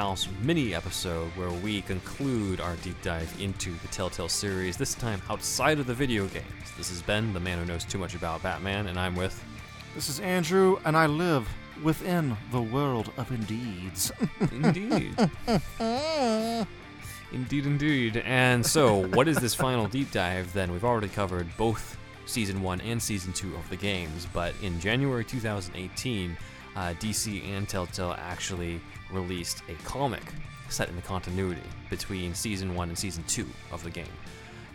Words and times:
Welcome 0.00 0.16
to 0.16 0.22
a 0.22 0.24
special 0.24 0.40
Superhouse 0.40 0.44
mini 0.46 0.74
episode 0.74 1.28
where 1.36 1.50
we 1.50 1.82
conclude 1.82 2.58
our 2.58 2.74
deep 2.76 3.00
dive 3.02 3.30
into 3.38 3.74
the 3.82 3.88
Telltale 3.88 4.30
series, 4.30 4.78
this 4.78 4.94
time 4.94 5.20
outside 5.28 5.78
of 5.78 5.86
the 5.86 5.92
video 5.92 6.26
games. 6.28 6.46
This 6.78 6.90
is 6.90 7.02
Ben, 7.02 7.34
the 7.34 7.40
man 7.40 7.58
who 7.58 7.66
knows 7.66 7.84
too 7.84 7.98
much 7.98 8.14
about 8.14 8.42
Batman, 8.42 8.86
and 8.86 8.98
I'm 8.98 9.14
with. 9.14 9.44
This 9.94 10.08
is 10.08 10.18
Andrew, 10.20 10.78
and 10.86 10.96
I 10.96 11.04
live 11.04 11.46
within 11.82 12.34
the 12.50 12.62
world 12.62 13.12
of 13.18 13.28
Indeeds. 13.28 14.10
Indeed. 14.50 15.14
indeed, 17.32 17.66
indeed. 17.66 18.16
And 18.24 18.64
so, 18.64 19.06
what 19.08 19.28
is 19.28 19.36
this 19.36 19.54
final 19.54 19.86
deep 19.86 20.10
dive 20.12 20.50
then? 20.54 20.72
We've 20.72 20.84
already 20.84 21.08
covered 21.08 21.46
both 21.58 21.98
season 22.24 22.62
one 22.62 22.80
and 22.80 23.02
season 23.02 23.34
two 23.34 23.54
of 23.54 23.68
the 23.68 23.76
games, 23.76 24.26
but 24.32 24.54
in 24.62 24.80
January 24.80 25.26
2018, 25.26 26.36
uh, 26.76 26.94
DC 27.00 27.44
and 27.50 27.68
Telltale 27.68 28.14
actually 28.18 28.80
released 29.12 29.62
a 29.68 29.74
comic 29.84 30.22
set 30.68 30.88
in 30.88 30.96
the 30.96 31.02
continuity 31.02 31.62
between 31.88 32.34
season 32.34 32.74
one 32.74 32.88
and 32.88 32.98
season 32.98 33.24
two 33.24 33.46
of 33.72 33.82
the 33.82 33.90
game. 33.90 34.06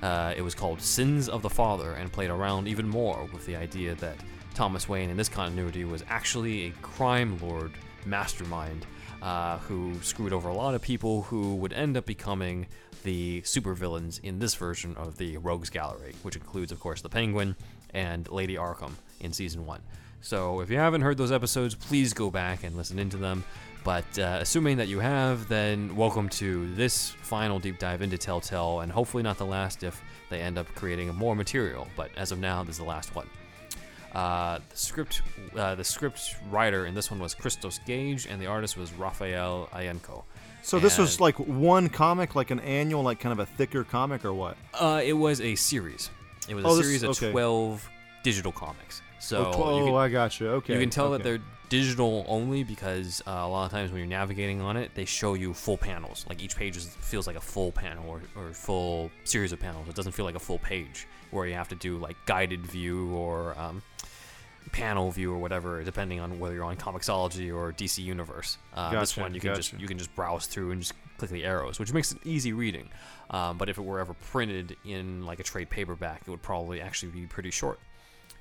Uh, 0.02 0.34
it 0.35 0.41
was 0.41 0.53
called 0.53 0.81
Sins 0.81 1.30
of 1.30 1.41
the 1.41 1.49
Father 1.49 1.93
and 1.93 2.12
played 2.12 2.30
around 2.30 2.67
even 2.67 2.88
more 2.88 3.27
with 3.34 3.45
the 3.45 3.55
idea 3.55 3.95
that 3.95 4.17
Thomas 4.53 4.88
Wayne 4.88 5.09
in 5.09 5.17
this 5.17 5.29
continuity 5.29 5.85
was 5.85 6.03
actually 6.09 6.67
a 6.67 6.71
crime 6.81 7.38
lord 7.41 7.73
mastermind 8.05 8.85
uh, 9.21 9.57
who 9.60 9.99
screwed 10.01 10.34
over 10.34 10.49
a 10.49 10.54
lot 10.54 10.76
of 10.76 10.82
people 10.82 11.23
who 11.23 11.55
would 11.55 11.73
end 11.73 11.98
up 11.98 12.05
becoming 12.05 12.67
the 13.04 13.41
supervillains 13.41 14.20
in 14.23 14.40
this 14.40 14.55
version 14.55 14.95
of 14.98 15.17
the 15.17 15.38
Rogues 15.38 15.70
Gallery, 15.70 16.13
which 16.23 16.35
includes, 16.35 16.71
of 16.71 16.79
course, 16.79 17.01
the 17.01 17.10
Penguin 17.10 17.55
and 17.93 18.29
Lady 18.29 18.55
Arkham 18.55 18.91
in 19.21 19.32
season 19.32 19.65
one. 19.65 19.82
So 20.21 20.60
if 20.60 20.70
you 20.70 20.77
haven't 20.77 21.01
heard 21.01 21.17
those 21.17 21.32
episodes, 21.32 21.76
please 21.76 22.13
go 22.13 22.29
back 22.29 22.63
and 22.63 22.76
listen 22.76 22.99
into 22.99 23.17
them. 23.17 23.43
But 23.86 24.18
uh, 24.18 24.40
assuming 24.41 24.78
that 24.78 24.88
you 24.88 25.00
have, 25.00 25.48
then 25.48 25.96
welcome 25.96 26.28
to 26.30 26.74
this 26.74 27.12
final 27.22 27.60
deep 27.60 27.78
dive 27.78 28.02
into 28.02 28.18
Telltale, 28.18 28.80
and 28.80 28.91
hopefully 28.91 29.22
not 29.22 29.38
the 29.38 29.46
last 29.46 29.84
if 29.84 30.02
they 30.32 30.41
end 30.41 30.58
up 30.58 30.66
creating 30.74 31.14
more 31.14 31.36
material. 31.36 31.88
But 31.96 32.10
as 32.18 32.32
of 32.32 32.40
now, 32.40 32.63
this 32.63 32.76
is 32.76 32.80
the 32.80 32.84
last 32.86 33.13
one. 33.16 33.30
Uh, 34.12 34.58
the 34.72 34.76
script, 34.78 35.22
uh, 35.56 35.76
the 35.76 35.84
script 35.84 36.36
writer 36.50 36.88
in 36.88 36.96
this 36.96 37.12
one 37.12 37.20
was 37.20 37.36
Christos 37.36 37.80
Gage, 37.86 38.26
and 38.26 38.41
the 38.41 38.48
artist 38.48 38.76
was 38.76 38.91
Raffaele 38.94 39.70
Ienco. 39.72 40.24
so 40.63 40.80
this 40.80 40.98
was 40.98 41.22
like 41.22 41.36
one 41.38 41.88
comic, 41.88 42.34
like 42.34 42.50
an 42.50 42.62
annual, 42.62 43.04
like 43.04 43.20
kind 43.20 43.34
of 43.34 43.40
a 43.40 43.46
thicker 43.46 43.84
comic, 43.84 44.26
or 44.26 44.34
what? 44.34 44.58
Uh, 44.74 45.00
it 45.06 45.13
was 45.13 45.41
a 45.41 45.54
series. 45.54 46.10
It 46.50 46.56
was 46.56 46.66
a 46.66 46.68
Oh, 46.68 46.76
this- 46.76 46.86
series 46.88 47.04
of 47.04 47.20
twelve 47.32 47.88
digital 48.24 48.52
comics. 48.52 49.04
So 49.20 49.52
oh, 49.56 49.63
oh, 49.63 49.86
can- 49.86 49.96
I 49.96 50.10
got 50.10 50.40
you. 50.40 50.48
Okay. 50.50 50.74
You 50.74 50.80
can 50.80 50.90
tell 50.90 51.12
that 51.12 51.22
they're 51.22 51.40
digital 51.79 52.26
only 52.29 52.63
because 52.63 53.21
uh, 53.27 53.31
a 53.31 53.48
lot 53.48 53.65
of 53.65 53.71
times 53.71 53.91
when 53.91 53.99
you're 53.99 54.07
navigating 54.07 54.62
on 54.62 54.77
it, 54.77 54.91
they 54.95 55.04
show 55.04 55.34
you 55.34 55.54
full 55.54 55.77
panels. 55.77 56.26
Like 56.29 56.41
each 56.41 56.55
page 56.55 56.77
is, 56.77 56.85
feels 57.01 57.27
like 57.27 57.35
a 57.35 57.41
full 57.41 57.71
panel 57.73 58.07
or, 58.07 58.21
or 58.35 58.54
full 58.54 59.12
series 59.26 59.51
of 59.51 59.59
panels. 59.59 59.90
It 59.90 59.95
doesn't 59.95 60.13
feel 60.13 60.23
like 60.26 60.35
a 60.35 60.40
full 60.40 60.59
page 60.59 61.05
where 61.32 61.45
you 61.45 61.54
have 61.54 61.67
to 61.70 61.76
do 61.76 61.98
like 61.98 62.15
guided 62.26 62.65
view 62.65 63.09
or 63.13 63.59
um, 63.59 63.82
panel 64.72 65.12
view 65.12 65.34
or 65.34 65.38
whatever, 65.38 65.84
depending 65.84 66.22
on 66.22 66.40
whether 66.40 66.56
you're 66.56 66.63
on 66.63 66.78
Comixology 66.78 67.53
or 67.53 67.73
DC 67.73 67.97
Universe. 68.00 68.57
Uh, 68.73 68.97
this 68.97 69.17
one 69.17 69.34
you 69.34 69.41
can 69.41 69.53
just 69.53 69.73
you 69.73 69.88
can 69.88 69.97
just 69.97 70.16
browse 70.16 70.47
through 70.47 70.72
and 70.72 70.81
just 70.81 70.94
click 71.17 71.29
the 71.29 71.44
arrows, 71.44 71.78
which 71.78 71.91
makes 71.91 72.13
it 72.13 72.19
easy 72.23 72.53
reading. 72.53 72.88
Um, 73.31 73.57
but 73.57 73.67
if 73.67 73.77
it 73.77 73.83
were 73.83 74.00
ever 74.00 74.13
printed 74.13 74.77
in 74.85 75.25
like 75.25 75.41
a 75.41 75.44
trade 75.44 75.69
paperback, 75.69 76.21
it 76.25 76.29
would 76.29 76.41
probably 76.41 76.79
actually 76.79 77.11
be 77.11 77.25
pretty 77.25 77.51
short, 77.51 77.79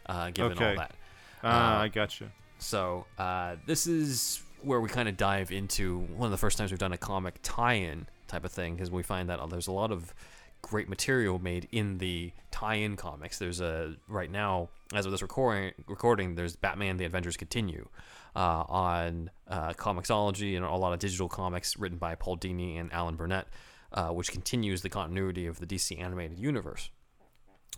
uh, 0.07 0.31
given 0.31 0.57
all 0.57 0.65
Okay. 0.65 0.77
that. 0.77 0.95
Ah, 1.43 1.79
uh, 1.79 1.83
I 1.83 1.89
got 1.89 2.21
you. 2.21 2.31
So 2.65 3.05
uh, 3.19 3.57
this 3.67 3.87
is 3.87 4.43
where 4.63 4.81
we 4.81 4.89
kind 4.89 5.07
of 5.07 5.19
dive 5.19 5.53
into 5.53 5.99
one 6.17 6.27
of 6.27 6.31
the 6.31 6.39
first 6.39 6.57
times 6.57 6.71
we've 6.71 6.79
done 6.79 6.95
a 6.95 6.99
comic 6.99 7.39
tie-in 7.43 8.07
type 8.27 8.45
of 8.45 8.53
thing 8.53 8.75
because 8.75 8.91
we 8.91 9.03
find 9.03 9.29
that 9.29 9.39
uh, 9.39 9.47
there's 9.47 9.67
a 9.67 9.73
lot 9.73 9.93
of 9.93 10.15
great 10.63 10.89
material 10.89 11.39
made 11.39 11.69
in 11.73 11.99
the 11.99 12.33
tie-in 12.51 12.97
comics. 12.97 13.39
There's 13.39 13.61
a 13.61 13.97
right 14.09 14.31
now 14.31 14.71
as 14.95 15.05
of 15.05 15.13
this 15.13 15.21
recording, 15.21 15.73
recording 15.87 16.37
there's 16.37 16.57
Batman: 16.57 16.97
The 16.97 17.05
Adventures 17.05 17.37
Continue 17.37 17.87
uh, 18.35 18.65
on 18.67 19.31
uh, 19.47 19.75
Comixology 19.75 20.57
and 20.57 20.65
a 20.65 20.75
lot 20.75 20.95
of 20.95 20.99
digital 21.01 21.29
comics 21.29 21.77
written 21.77 21.99
by 21.99 22.15
Paul 22.15 22.39
Dini 22.39 22.81
and 22.81 22.91
Alan 22.95 23.17
Burnett, 23.17 23.47
uh, 23.93 24.09
which 24.09 24.33
continues 24.33 24.81
the 24.81 24.89
continuity 24.89 25.47
of 25.47 25.61
the 25.61 25.67
DC 25.67 26.01
animated 26.01 26.39
universe 26.39 26.89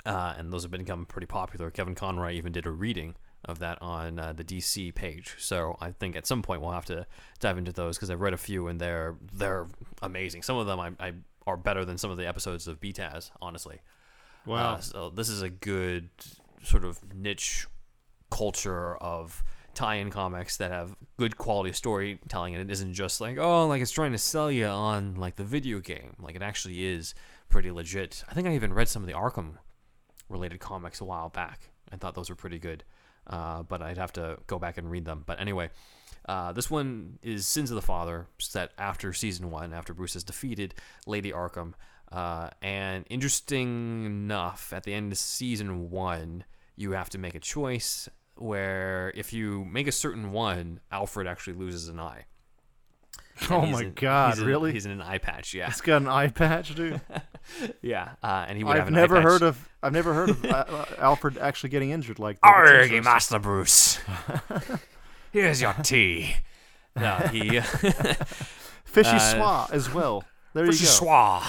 uh, 0.05 0.35
and 0.37 0.53
those 0.53 0.63
have 0.63 0.71
become 0.71 1.07
pretty 1.07 1.27
popular. 1.27 1.71
Kevin 1.71 1.95
Conroy 1.95 2.33
even 2.33 2.53
did 2.53 2.67
a 2.67 2.71
reading 2.71 3.15
of 3.47 3.61
that 3.61 3.81
on 3.81 4.19
uh, 4.19 4.33
the 4.33 4.45
DC 4.45 4.95
page. 4.95 5.35
So 5.39 5.77
I 5.81 5.93
think 5.93 6.17
at 6.17 6.27
some 6.27 6.43
point 6.43 6.61
we'll 6.61 6.73
have 6.73 6.85
to 6.87 7.07
dive 7.41 7.59
into 7.59 7.73
those 7.73 7.97
because 7.97 8.11
I've 8.11 8.21
read 8.21 8.35
a 8.35 8.39
few 8.39 8.69
and 8.69 8.81
they're 8.81 9.17
they're 9.33 9.67
amazing. 10.03 10.43
Some 10.43 10.57
of 10.57 10.67
them 10.67 10.81
I, 10.81 10.91
I 11.01 11.13
are 11.47 11.57
better 11.57 11.85
than 11.85 11.97
some 11.97 12.11
of 12.11 12.17
the 12.17 12.27
episodes 12.27 12.67
of 12.67 12.81
BTAS, 12.81 13.31
honestly. 13.41 13.81
Wow. 14.45 14.75
Uh, 14.75 14.81
so 14.81 15.11
this 15.11 15.29
is 15.29 15.43
a 15.43 15.49
good 15.49 16.09
sort 16.63 16.85
of 16.85 17.15
niche 17.15 17.67
culture 18.31 18.97
of 18.97 19.45
tie-in 19.75 20.11
comics 20.11 20.57
that 20.57 20.71
have 20.71 20.97
good 21.19 21.37
quality 21.37 21.71
storytelling 21.71 22.55
and 22.55 22.63
it 22.63 22.73
isn't 22.73 22.95
just 22.95 23.21
like 23.21 23.37
oh 23.37 23.67
like 23.67 23.83
it's 23.83 23.91
trying 23.91 24.11
to 24.11 24.19
sell 24.19 24.51
you 24.51 24.65
on 24.65 25.15
like 25.17 25.37
the 25.37 25.45
video 25.45 25.81
game 25.81 26.15
like 26.19 26.35
it 26.35 26.41
actually 26.41 26.83
is 26.83 27.15
pretty 27.51 27.71
legit 27.71 28.25
i 28.31 28.33
think 28.33 28.49
i 28.49 28.55
even 28.55 28.73
read 28.73 28.89
some 28.89 29.03
of 29.03 29.07
the 29.07 29.13
arkham 29.13 29.59
related 30.31 30.59
comics 30.59 31.03
a 31.03 31.05
while 31.05 31.29
back 31.29 31.69
i 31.93 31.97
thought 31.97 32.15
those 32.15 32.31
were 32.31 32.35
pretty 32.35 32.59
good 32.59 32.85
uh, 33.29 33.63
but 33.63 33.83
i'd 33.83 33.99
have 33.99 34.13
to 34.13 34.39
go 34.47 34.59
back 34.59 34.79
and 34.79 34.91
read 34.91 35.05
them. 35.05 35.25
But 35.27 35.41
anyway 35.41 35.71
uh, 36.27 36.53
this 36.53 36.71
one 36.71 37.19
is 37.23 37.47
sins 37.47 37.71
of 37.71 37.77
the 37.77 37.83
father 37.83 38.27
set 38.39 38.73
after 38.79 39.13
season 39.13 39.51
one 39.51 39.73
after 39.73 39.95
bruce 39.95 40.15
has 40.15 40.25
defeated 40.25 40.75
lady 41.07 41.33
arkham. 41.33 41.75
Uh, 42.11 42.51
and 42.63 43.05
interesting 43.11 44.05
enough 44.05 44.73
at 44.73 44.85
the 44.85 44.95
end 44.95 45.13
of 45.13 45.19
season 45.19 45.91
one 45.91 46.45
you 46.77 46.93
have 46.93 47.11
to 47.11 47.19
make 47.19 47.35
a 47.35 47.41
choice 47.41 48.09
where 48.37 49.13
if 49.17 49.33
you 49.33 49.65
make 49.65 49.87
a 49.87 49.93
certain 49.93 50.31
one 50.31 50.81
alfred 50.93 51.27
actually 51.27 51.55
loses 51.55 51.89
an 51.89 51.99
eye 51.99 52.25
oh 53.51 53.67
my 53.67 53.83
in- 53.83 53.93
God! 53.95 54.35
he's 54.35 54.43
in- 54.43 54.47
really? 54.49 54.73
he's 54.73 54.87
in 54.87 54.93
an 54.93 55.03
eye 55.03 55.19
patch 55.19 55.55
yeah 55.55 55.67
he's 55.67 55.81
got 55.81 56.03
an 56.03 56.09
eye 56.09 56.29
patch, 56.29 56.75
dude. 56.75 57.01
yeah 57.83 58.11
uh, 58.23 58.45
and 58.49 58.57
he 58.59 58.65
would 58.65 58.77
I've 58.77 58.89
an 58.89 58.95
eye 58.95 59.01
never 59.01 59.17
patch. 59.17 59.25
heard 59.25 59.43
of. 59.43 59.69
I've 59.83 59.93
never 59.93 60.15
heard 60.15 60.31
of 60.31 60.45
uh, 60.45 60.49
uh, 60.69 60.85
Alfred 60.99 61.39
actually 61.39 61.71
getting 61.71 61.91
injured 61.91 62.19
like 62.19 62.41
that. 62.41 62.49
Argy. 62.49 63.01
Master 63.01 63.39
Bruce. 63.39 63.99
Here's 65.33 65.61
your 65.61 65.75
tea. 65.83 66.35
No, 66.97 67.15
he. 67.31 67.61
Fishy 68.85 69.11
uh, 69.11 69.19
Swa 69.35 69.71
as 69.73 69.93
well. 69.93 70.25
There 70.55 70.65
you 70.65 70.71
go. 70.73 70.77
Schwa. 70.77 71.43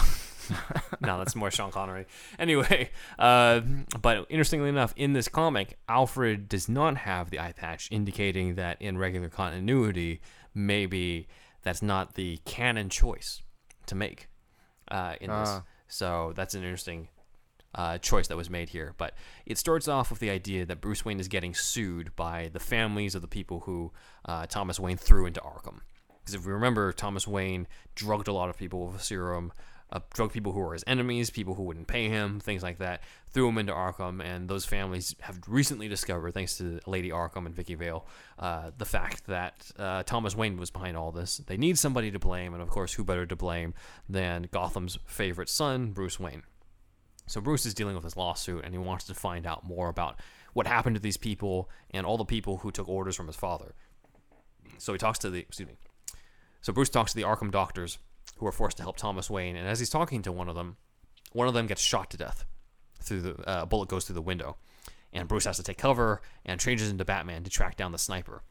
no, 1.02 1.18
that's 1.18 1.36
more 1.36 1.50
Sean 1.52 1.72
Connery. 1.72 2.06
Anyway, 2.38 2.90
uh, 3.18 3.62
but 4.02 4.26
interestingly 4.30 4.70
enough, 4.70 4.94
in 4.98 5.14
this 5.14 5.28
comic, 5.28 5.78
Alfred 5.90 6.48
does 6.50 6.68
not 6.70 6.98
have 6.98 7.30
the 7.30 7.40
eye 7.40 7.54
patch, 7.54 7.88
indicating 7.92 8.56
that 8.56 8.82
in 8.82 8.98
regular 8.98 9.30
continuity, 9.30 10.22
maybe 10.54 11.28
that's 11.68 11.82
not 11.82 12.16
the 12.16 12.38
canon 12.46 12.90
choice 12.90 13.42
to 13.88 13.96
make 13.96 14.30
uh, 14.90 15.16
in 15.20 15.30
this. 15.30 15.50
Ah. 15.50 15.64
So 15.88 16.34
that's 16.36 16.54
an 16.54 16.64
interesting 16.64 17.08
uh, 17.76 17.98
choice 18.00 18.28
that 18.28 18.38
was 18.38 18.50
made 18.50 18.70
here. 18.70 18.94
But 18.98 19.14
it 19.46 19.58
starts 19.58 19.88
off 19.88 20.10
with 20.10 20.20
the 20.20 20.30
idea 20.30 20.66
that 20.66 20.82
Bruce 20.82 21.06
Wayne 21.06 21.20
is 21.20 21.28
getting 21.28 21.54
sued 21.54 22.16
by 22.16 22.50
the 22.52 22.60
families 22.60 23.16
of 23.16 23.22
the 23.22 23.28
people 23.28 23.62
who 23.62 23.92
uh, 24.26 24.46
Thomas 24.48 24.80
Wayne 24.80 24.98
threw 24.98 25.26
into 25.26 25.40
Arkham. 25.42 25.80
Because 26.20 26.34
if 26.34 26.46
we 26.46 26.52
remember, 26.52 26.92
Thomas 26.92 27.28
Wayne 27.28 27.68
drugged 27.96 28.28
a 28.28 28.34
lot 28.34 28.50
of 28.50 28.58
people 28.58 28.88
with 28.88 28.98
a 28.98 29.04
serum, 29.04 29.54
uh, 29.92 30.00
drugged 30.14 30.34
people 30.34 30.52
who 30.52 30.60
were 30.60 30.74
his 30.74 30.84
enemies, 30.88 31.30
people 31.30 31.56
who 31.56 31.64
wouldn't 31.64 31.88
pay 31.88 32.10
him, 32.10 32.40
things 32.40 32.64
like 32.64 32.80
that, 32.80 33.02
threw 33.32 33.48
him 33.50 33.58
into 33.58 33.74
Arkham. 33.74 34.24
And 34.24 34.50
those 34.50 34.66
families 34.66 35.16
have 35.22 35.40
recently 35.48 35.88
discovered, 35.88 36.34
thanks 36.34 36.58
to 36.58 36.80
Lady 36.86 37.10
Arkham 37.10 37.46
and 37.46 37.56
Vicky 37.56 37.76
Vale, 37.76 38.06
uh, 38.40 38.72
the 38.78 38.86
fact 38.86 39.28
that 39.28 39.72
uh, 39.78 40.04
Thomas 40.04 40.36
Wayne 40.36 40.58
was 40.58 40.72
behind 40.72 40.98
all 40.98 41.12
this. 41.12 41.38
They 41.38 41.58
need 41.58 41.78
somebody 41.78 42.12
to 42.12 42.20
blame, 42.20 42.54
and 42.54 42.62
of 42.62 42.70
course, 42.70 42.94
who 42.94 43.04
better 43.04 43.26
to 43.26 43.36
blame 43.36 43.74
than 44.10 44.48
Gotham's 44.48 45.00
favorite 45.06 45.50
son, 45.50 45.92
Bruce 45.92 46.20
Wayne. 46.20 46.44
So 47.28 47.42
Bruce 47.42 47.66
is 47.66 47.74
dealing 47.74 47.96
with 47.96 48.06
this 48.06 48.18
lawsuit 48.18 48.64
and 48.64 48.74
he 48.74 48.78
wants 48.78 49.04
to 49.06 49.14
find 49.14 49.46
out 49.46 49.66
more 49.66 49.90
about 49.90 50.20
what 50.54 50.66
happened 50.66 50.96
to 50.96 51.02
these 51.02 51.18
people 51.18 51.70
and 51.92 52.06
all 52.06 52.18
the 52.18 52.26
people 52.26 52.58
who 52.58 52.72
took 52.72 52.88
orders 52.88 53.16
from 53.16 53.28
his 53.28 53.36
father. 53.36 53.76
So 54.78 54.94
he 54.94 54.98
talks 54.98 55.20
to 55.20 55.30
the 55.30 55.40
excuse 55.40 55.68
me. 55.68 55.76
So 56.62 56.74
Bruce 56.74 56.90
talks 56.90 57.12
to 57.12 57.18
the 57.18 57.28
Arkham 57.28 57.52
doctors 57.52 57.98
who 58.38 58.46
are 58.48 58.52
forced 58.52 58.78
to 58.78 58.84
help 58.84 58.98
Thomas 58.98 59.30
Wayne 59.30 59.56
and 59.56 59.68
as 59.68 59.80
he's 59.80 59.90
talking 59.90 60.22
to 60.24 60.32
one 60.32 60.50
of 60.50 60.56
them, 60.56 60.78
one 61.34 61.48
of 61.48 61.54
them 61.54 61.68
gets 61.68 61.82
shot 61.82 62.12
to 62.12 62.18
death 62.18 62.46
through 63.02 63.22
the 63.22 63.50
uh, 63.50 63.66
bullet 63.66 63.90
goes 63.90 64.06
through 64.06 64.16
the 64.16 64.22
window. 64.22 64.58
And 65.14 65.28
Bruce 65.28 65.46
has 65.46 65.58
to 65.58 65.64
take 65.64 65.78
cover 65.78 66.22
and 66.46 66.60
changes 66.60 66.90
into 66.90 67.06
Batman 67.06 67.44
to 67.44 67.50
track 67.50 67.78
down 67.78 67.92
the 67.92 67.98
sniper. 67.98 68.44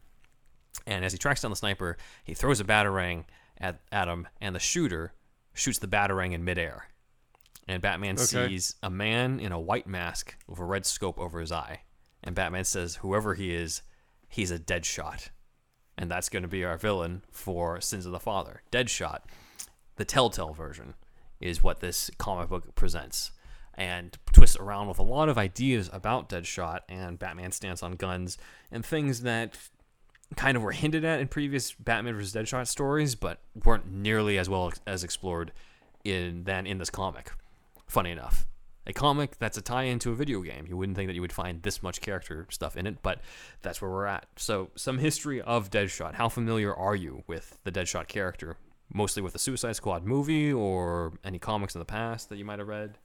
And 0.87 1.05
as 1.05 1.12
he 1.12 1.19
tracks 1.19 1.43
down 1.43 1.50
the 1.50 1.56
sniper, 1.56 1.96
he 2.25 2.34
throws 2.34 2.61
a 2.61 2.64
batarang 2.64 3.25
at, 3.58 3.81
at 3.93 4.08
him 4.08 4.26
and 4.40 4.55
the 4.55 4.58
shooter 4.61 5.12
shoots 5.55 5.78
the 5.78 5.87
batarang 5.87 6.32
in 6.32 6.44
midair 6.44 6.88
and 7.69 7.82
Batman 7.82 8.14
Okay. 8.14 8.49
sees 8.49 8.76
a 8.82 8.90
man 8.90 9.40
in 9.40 9.50
a 9.52 9.58
white 9.61 9.87
mask 9.87 10.37
with 10.46 10.58
a 10.58 10.64
red 10.64 10.87
scope 10.87 11.19
over 11.19 11.40
his 11.40 11.50
eye. 11.52 11.81
And 12.23 12.34
Batman 12.34 12.64
says, 12.64 12.96
"Whoever 12.96 13.34
he 13.34 13.55
is, 13.55 13.82
he's 14.28 14.50
a 14.50 14.58
dead 14.58 14.84
shot." 14.84 15.31
and 15.99 16.11
that's 16.11 16.28
going 16.28 16.43
to 16.43 16.49
be 16.49 16.62
our 16.62 16.76
villain 16.76 17.23
for 17.31 17.81
Sins 17.81 18.05
of 18.05 18.12
the 18.12 18.20
Father. 18.20 18.61
Deadshot, 18.70 19.20
the 19.96 20.04
Telltale 20.04 20.54
version, 20.54 20.94
is 21.40 21.62
what 21.62 21.81
this 21.81 22.10
comic 22.19 22.48
book 22.48 22.75
presents. 22.75 23.32
And 23.75 24.16
twists 24.32 24.56
around 24.56 24.88
with 24.88 24.98
a 24.98 25.02
lot 25.02 25.28
of 25.28 25.37
ideas 25.37 25.90
about 25.93 26.31
Deadshot 26.31 26.81
and 26.88 27.19
Batman's 27.19 27.56
stance 27.56 27.82
on 27.82 27.93
guns 27.93 28.38
and 28.70 28.84
things 28.84 29.20
that 29.22 29.58
kind 30.34 30.56
of 30.56 30.62
were 30.62 30.72
hinted 30.72 31.04
at 31.04 31.20
in 31.20 31.28
previous 31.28 31.72
Batman 31.72 32.14
vs. 32.14 32.32
Deadshot 32.32 32.66
stories, 32.66 33.14
but 33.14 33.40
weren't 33.64 33.90
nearly 33.93 34.38
as 34.38 34.48
well 34.48 34.72
as 34.87 35.04
explored 35.04 35.52
in 36.04 36.44
than 36.44 36.66
in 36.66 36.78
this 36.78 36.90
comic. 36.90 37.32
Funny 37.87 38.10
enough, 38.10 38.46
a 38.87 38.92
comic 38.92 39.38
that's 39.38 39.58
a 39.58 39.62
tie-in 39.62 39.99
to 40.00 40.12
a 40.12 40.14
video 40.14 40.40
game. 40.40 40.66
You 40.66 40.76
wouldn't 40.76 40.96
think 40.96 41.08
that 41.08 41.14
you 41.14 41.20
would 41.20 41.32
find 41.32 41.62
this 41.62 41.82
much 41.82 42.00
character 42.00 42.46
stuff 42.50 42.76
in 42.76 42.87
it, 42.87 43.02
but 43.02 43.20
that's 43.62 43.82
where 43.82 43.90
we're 43.90 44.06
at. 44.06 44.26
So, 44.37 44.70
some 44.75 44.99
history 44.99 45.40
of 45.40 45.70
Deadshot. 45.70 46.14
How 46.14 46.28
familiar 46.28 46.75
are 46.75 46.96
you 46.96 47.25
with 47.26 47.58
the 47.64 47.72
Deadshot 47.72 48.08
character? 48.08 48.56
Mostly 48.93 49.23
with 49.23 49.33
the 49.33 49.38
Suicide 49.38 49.77
Squad 49.77 50.05
movie 50.05 50.53
or 50.53 51.12
any 51.25 51.38
comics 51.38 51.75
in 51.75 51.81
the 51.81 51.85
past 51.85 52.29
that 52.29 52.37
you 52.37 52.44
might 52.44 52.59
have 52.59 52.69
read? 52.69 52.99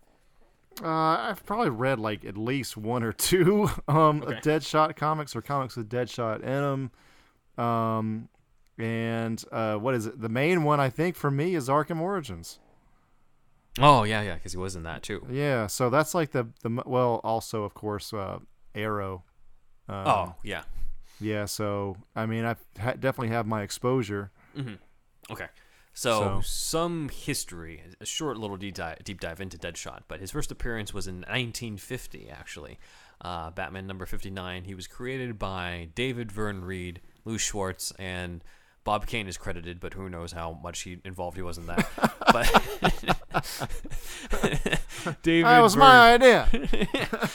Uh, 0.81 0.87
I've 0.87 1.45
probably 1.45 1.69
read 1.69 1.99
like 1.99 2.23
at 2.23 2.37
least 2.37 2.77
one 2.77 3.03
or 3.03 3.11
two 3.11 3.69
um 3.87 4.23
Okay. 4.23 4.39
Deadshot 4.39 4.95
comics 4.95 5.35
or 5.35 5.41
comics 5.41 5.75
with 5.75 5.89
Deadshot 5.89 6.41
in 6.43 6.89
them. 7.57 7.63
Um, 7.65 8.29
and 8.77 9.43
uh, 9.51 9.75
what 9.75 9.95
is 9.95 10.05
it? 10.05 10.21
The 10.21 10.29
main 10.29 10.63
one 10.63 10.79
I 10.79 10.89
think 10.89 11.15
for 11.15 11.29
me 11.29 11.55
is 11.55 11.67
Arkham 11.67 11.99
Origins. 11.99 12.59
Oh 13.79 14.03
yeah, 14.03 14.21
yeah, 14.21 14.35
because 14.35 14.51
he 14.53 14.57
was 14.57 14.75
in 14.75 14.83
that 14.83 15.01
too. 15.03 15.25
Yeah, 15.29 15.67
so 15.67 15.89
that's 15.89 16.13
like 16.13 16.31
the 16.31 16.47
the 16.61 16.83
well, 16.85 17.21
also 17.23 17.63
of 17.63 17.73
course 17.73 18.13
uh, 18.13 18.39
Arrow. 18.75 19.23
Um, 19.89 20.07
Oh 20.07 20.35
yeah, 20.43 20.63
yeah. 21.19 21.45
So 21.45 21.97
I 22.15 22.25
mean, 22.25 22.45
I 22.45 22.55
ha- 22.79 22.93
definitely 22.93 23.29
have 23.29 23.45
my 23.47 23.61
exposure. 23.61 24.31
Okay. 25.29 25.47
So, 25.93 26.19
So- 26.19 26.41
some 26.43 27.09
history, 27.09 27.83
a 27.99 28.05
short 28.05 28.37
little 28.37 28.57
deep 28.57 28.75
dive, 28.75 29.03
deep 29.03 29.19
dive 29.19 29.41
into 29.41 29.57
Deadshot, 29.57 30.03
but 30.07 30.19
his 30.19 30.31
first 30.31 30.49
appearance 30.51 30.93
was 30.93 31.07
in 31.07 31.15
1950, 31.21 32.29
actually. 32.29 32.79
Uh, 33.19 33.51
Batman 33.51 33.85
number 33.87 34.05
59. 34.05 34.63
He 34.63 34.73
was 34.73 34.87
created 34.87 35.37
by 35.37 35.89
David 35.93 36.31
Vern 36.31 36.63
Reed, 36.65 37.01
Lew 37.25 37.37
Schwartz, 37.37 37.91
and 37.99 38.43
Bob 38.83 39.05
Kane 39.05 39.27
is 39.27 39.37
credited, 39.37 39.79
but 39.79 39.93
who 39.93 40.09
knows 40.09 40.31
how 40.31 40.53
much 40.63 40.81
he 40.81 40.97
involved 41.05 41.37
he 41.37 41.43
was 41.43 41.57
in 41.59 41.67
that. 41.67 41.87
but 42.31 42.47
David 45.23 45.45
That 45.45 45.59
was 45.59 45.75
Vern- 45.75 45.79
my 45.81 46.13
idea. 46.13 46.47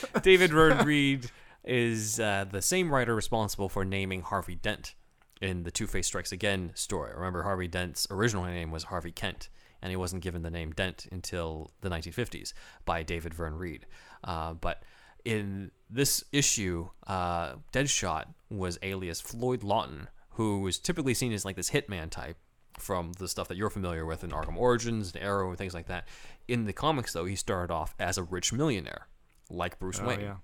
David 0.22 0.50
Vern 0.50 0.84
Reed 0.84 1.30
is 1.64 2.18
uh, 2.18 2.46
the 2.50 2.62
same 2.62 2.90
writer 2.92 3.14
responsible 3.14 3.68
for 3.68 3.84
naming 3.84 4.22
Harvey 4.22 4.54
Dent 4.56 4.94
in 5.40 5.62
the 5.64 5.70
Two 5.70 5.86
Face 5.86 6.06
Strikes 6.06 6.32
Again 6.32 6.72
story. 6.74 7.12
Remember, 7.14 7.42
Harvey 7.42 7.68
Dent's 7.68 8.06
original 8.10 8.44
name 8.44 8.70
was 8.70 8.84
Harvey 8.84 9.12
Kent, 9.12 9.48
and 9.82 9.90
he 9.90 9.96
wasn't 9.96 10.22
given 10.22 10.42
the 10.42 10.50
name 10.50 10.72
Dent 10.72 11.06
until 11.12 11.70
the 11.80 11.90
1950s 11.90 12.52
by 12.84 13.02
David 13.02 13.34
Vern 13.34 13.54
Reed. 13.56 13.86
Uh, 14.24 14.54
but 14.54 14.82
in 15.24 15.70
this 15.90 16.24
issue, 16.32 16.88
uh, 17.06 17.54
Deadshot 17.72 18.26
was 18.50 18.78
alias 18.82 19.20
Floyd 19.20 19.62
Lawton, 19.62 20.08
who 20.30 20.60
was 20.60 20.78
typically 20.78 21.14
seen 21.14 21.32
as 21.32 21.44
like 21.44 21.56
this 21.56 21.70
hitman 21.70 22.10
type 22.10 22.36
from 22.78 23.12
the 23.14 23.26
stuff 23.28 23.48
that 23.48 23.56
you're 23.56 23.70
familiar 23.70 24.04
with 24.04 24.22
in 24.22 24.30
Arkham 24.30 24.56
Origins 24.56 25.12
and 25.14 25.22
Arrow 25.22 25.48
and 25.48 25.58
things 25.58 25.74
like 25.74 25.86
that. 25.86 26.06
In 26.46 26.64
the 26.64 26.72
comics, 26.72 27.12
though, 27.12 27.24
he 27.24 27.34
started 27.36 27.72
off 27.72 27.94
as 27.98 28.18
a 28.18 28.22
rich 28.22 28.52
millionaire, 28.52 29.08
like 29.50 29.78
Bruce 29.78 30.00
Oh 30.02 30.06
Wayne 30.06 30.20
yeah. 30.20 30.34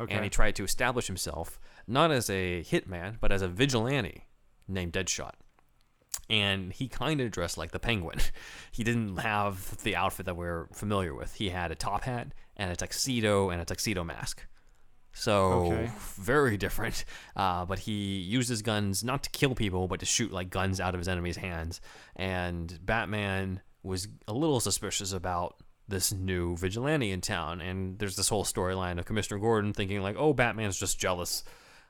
Okay. 0.00 0.14
and 0.14 0.22
he 0.24 0.30
tried 0.30 0.54
to 0.56 0.64
establish 0.64 1.08
himself 1.08 1.58
not 1.88 2.12
as 2.12 2.30
a 2.30 2.62
hitman 2.62 3.16
but 3.20 3.32
as 3.32 3.42
a 3.42 3.48
vigilante 3.48 4.24
named 4.68 4.92
Deadshot. 4.92 5.32
And 6.30 6.72
he 6.72 6.88
kind 6.88 7.20
of 7.20 7.30
dressed 7.30 7.56
like 7.58 7.70
the 7.72 7.78
Penguin. 7.78 8.18
He 8.70 8.84
didn't 8.84 9.16
have 9.16 9.82
the 9.82 9.96
outfit 9.96 10.26
that 10.26 10.36
we're 10.36 10.66
familiar 10.72 11.12
with. 11.14 11.34
He 11.34 11.48
had 11.48 11.72
a 11.72 11.74
top 11.74 12.04
hat 12.04 12.28
and 12.56 12.70
a 12.70 12.76
tuxedo 12.76 13.50
and 13.50 13.60
a 13.60 13.64
tuxedo 13.64 14.04
mask. 14.04 14.46
So 15.12 15.72
Okay. 15.72 15.90
very 16.16 16.56
different. 16.56 17.04
Uh, 17.36 17.64
but 17.64 17.78
he 17.80 18.18
used 18.18 18.48
his 18.48 18.62
guns 18.62 19.02
not 19.04 19.22
to 19.22 19.30
kill 19.30 19.54
people, 19.54 19.86
but 19.88 20.00
to 20.00 20.06
shoot 20.06 20.32
like 20.32 20.50
guns 20.50 20.80
out 20.80 20.94
of 20.94 20.98
his 21.00 21.06
enemies' 21.08 21.36
hands. 21.36 21.80
And 22.16 22.78
Batman 22.84 23.62
was 23.84 24.08
a 24.26 24.32
little 24.32 24.58
suspicious 24.60 25.12
about 25.12 25.56
this 25.86 26.12
new 26.12 26.56
vigilante 26.56 27.10
in 27.12 27.20
town. 27.20 27.60
And 27.60 27.98
there's 27.98 28.16
this 28.16 28.28
whole 28.28 28.44
storyline 28.44 28.98
of 28.98 29.06
Commissioner 29.06 29.38
Gordon 29.40 29.72
thinking 29.72 30.02
like, 30.02 30.16
"Oh, 30.18 30.32
Batman's 30.32 30.78
just 30.78 30.98
jealous." 30.98 31.44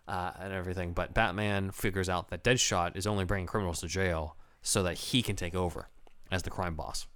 Uh, 0.09 0.33
and 0.41 0.55
everything, 0.55 0.95
but 0.95 1.13
Batman 1.13 1.71
figures 1.71 2.09
out 2.09 2.31
that 2.31 2.43
Deadshot 2.43 2.97
is 2.97 3.07
only 3.07 3.27
bringing 3.27 3.47
criminals 3.47 3.81
to 3.81 3.89
jail 3.89 4.39
so 4.63 4.83
that 4.83 4.97
he 4.97 5.21
can 5.21 5.37
take 5.37 5.55
over 5.55 5.91
as 6.33 6.43
the 6.45 6.51
crime 6.51 6.75
boss. 6.75 7.07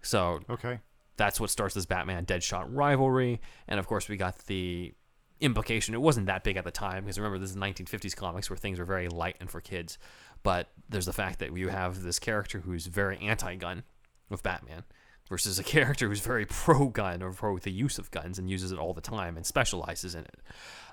So 0.00 0.40
okay. 0.48 0.80
that's 1.18 1.38
what 1.38 1.50
starts 1.50 1.74
this 1.74 1.84
Batman 1.84 2.24
Deadshot 2.24 2.68
rivalry. 2.70 3.42
And 3.66 3.78
of 3.78 3.86
course, 3.86 4.08
we 4.08 4.16
got 4.16 4.38
the 4.46 4.94
implication. 5.40 5.94
It 5.94 6.00
wasn't 6.00 6.26
that 6.26 6.42
big 6.42 6.56
at 6.56 6.64
the 6.64 6.70
time 6.70 7.04
because 7.04 7.18
remember, 7.18 7.38
this 7.38 7.50
is 7.50 7.56
1950s 7.56 8.16
comics 8.16 8.48
where 8.48 8.56
things 8.56 8.78
were 8.78 8.86
very 8.86 9.08
light 9.08 9.36
and 9.38 9.50
for 9.50 9.60
kids. 9.60 9.98
But 10.42 10.68
there's 10.88 11.06
the 11.06 11.12
fact 11.12 11.38
that 11.40 11.54
you 11.54 11.68
have 11.68 12.02
this 12.02 12.18
character 12.18 12.60
who's 12.60 12.86
very 12.86 13.18
anti 13.18 13.56
gun 13.56 13.82
with 14.28 14.42
Batman 14.42 14.84
versus 15.28 15.58
a 15.58 15.64
character 15.76 16.08
who's 16.08 16.20
very 16.20 16.46
pro 16.46 16.88
gun 16.88 17.22
or 17.22 17.32
pro 17.32 17.58
the 17.58 17.70
use 17.70 17.98
of 17.98 18.10
guns 18.10 18.38
and 18.38 18.48
uses 18.50 18.72
it 18.72 18.78
all 18.78 18.94
the 18.94 19.00
time 19.00 19.36
and 19.36 19.44
specializes 19.46 20.14
in 20.14 20.22
it. 20.22 20.40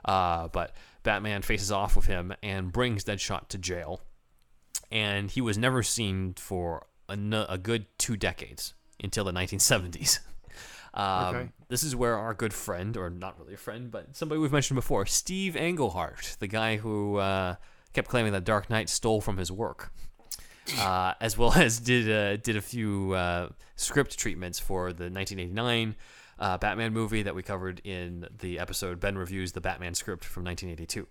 Uh, 0.04 0.48
but 0.50 0.76
Batman 1.04 1.42
faces 1.42 1.72
off 1.72 1.96
with 1.96 2.06
him 2.06 2.34
and 2.44 2.72
brings 2.72 3.04
Deadshot 3.04 3.48
to 3.50 3.58
jail. 3.58 4.02
And 4.92 5.32
he 5.32 5.42
was 5.42 5.58
never 5.58 5.82
seen 5.84 6.34
for 6.36 6.86
a, 7.10 7.18
a 7.50 7.58
good 7.58 7.86
two 7.98 8.16
decades 8.16 8.74
until 9.04 9.24
the 9.24 9.32
1970s. 9.34 10.20
Um, 10.98 11.36
Okay. 11.36 11.50
This 11.68 11.84
is 11.84 11.94
where 11.94 12.16
our 12.16 12.34
good 12.34 12.54
friend, 12.54 12.96
or 12.96 13.10
not 13.10 13.38
really 13.38 13.54
a 13.54 13.58
friend, 13.58 13.92
but 13.92 14.16
somebody 14.16 14.40
we've 14.40 14.54
mentioned 14.54 14.76
before, 14.76 15.06
Steve 15.06 15.58
Englehart, 15.58 16.38
the 16.40 16.48
guy 16.48 16.78
who 16.78 17.18
uh, 17.18 17.56
kept 17.92 18.08
claiming 18.08 18.32
that 18.32 18.46
Dark 18.46 18.70
Knight 18.70 18.88
stole 18.88 19.20
from 19.20 19.36
his 19.36 19.52
work, 19.52 19.92
uh, 20.80 21.14
as 21.22 21.38
well 21.38 21.54
as 21.56 21.80
did 21.80 22.10
uh, 22.10 22.38
did 22.38 22.56
a 22.56 22.62
few 22.62 23.14
uh, 23.14 23.50
script 23.76 24.18
treatments 24.18 24.60
for 24.60 24.94
the 24.94 25.06
1989 25.06 25.96
uh, 26.38 26.58
Batman 26.58 26.94
movie 26.94 27.24
that 27.24 27.36
we 27.36 27.44
covered 27.44 27.82
in 27.84 28.28
the 28.40 28.60
episode 28.60 29.00
Ben 29.00 29.18
reviews 29.18 29.54
the 29.54 29.62
Batman 29.62 29.94
script 29.94 30.26
from 30.26 30.44
1982. 30.44 31.08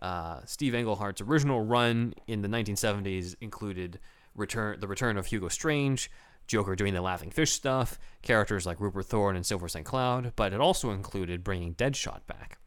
Uh, 0.00 0.40
Steve 0.44 0.74
Englehart's 0.74 1.20
original 1.20 1.64
run 1.64 2.14
in 2.26 2.42
the 2.42 2.48
1970s 2.48 3.34
included 3.40 3.98
return 4.34 4.78
the 4.80 4.86
return 4.86 5.16
of 5.16 5.26
Hugo 5.26 5.48
Strange, 5.48 6.10
Joker 6.46 6.76
doing 6.76 6.94
the 6.94 7.02
laughing 7.02 7.30
fish 7.30 7.52
stuff, 7.52 7.98
characters 8.22 8.66
like 8.66 8.80
Rupert 8.80 9.06
Thorne 9.06 9.36
and 9.36 9.44
Silver 9.44 9.68
St. 9.68 9.84
Cloud, 9.84 10.32
but 10.36 10.52
it 10.52 10.60
also 10.60 10.90
included 10.90 11.42
bringing 11.42 11.74
Deadshot 11.74 12.26
back. 12.26 12.58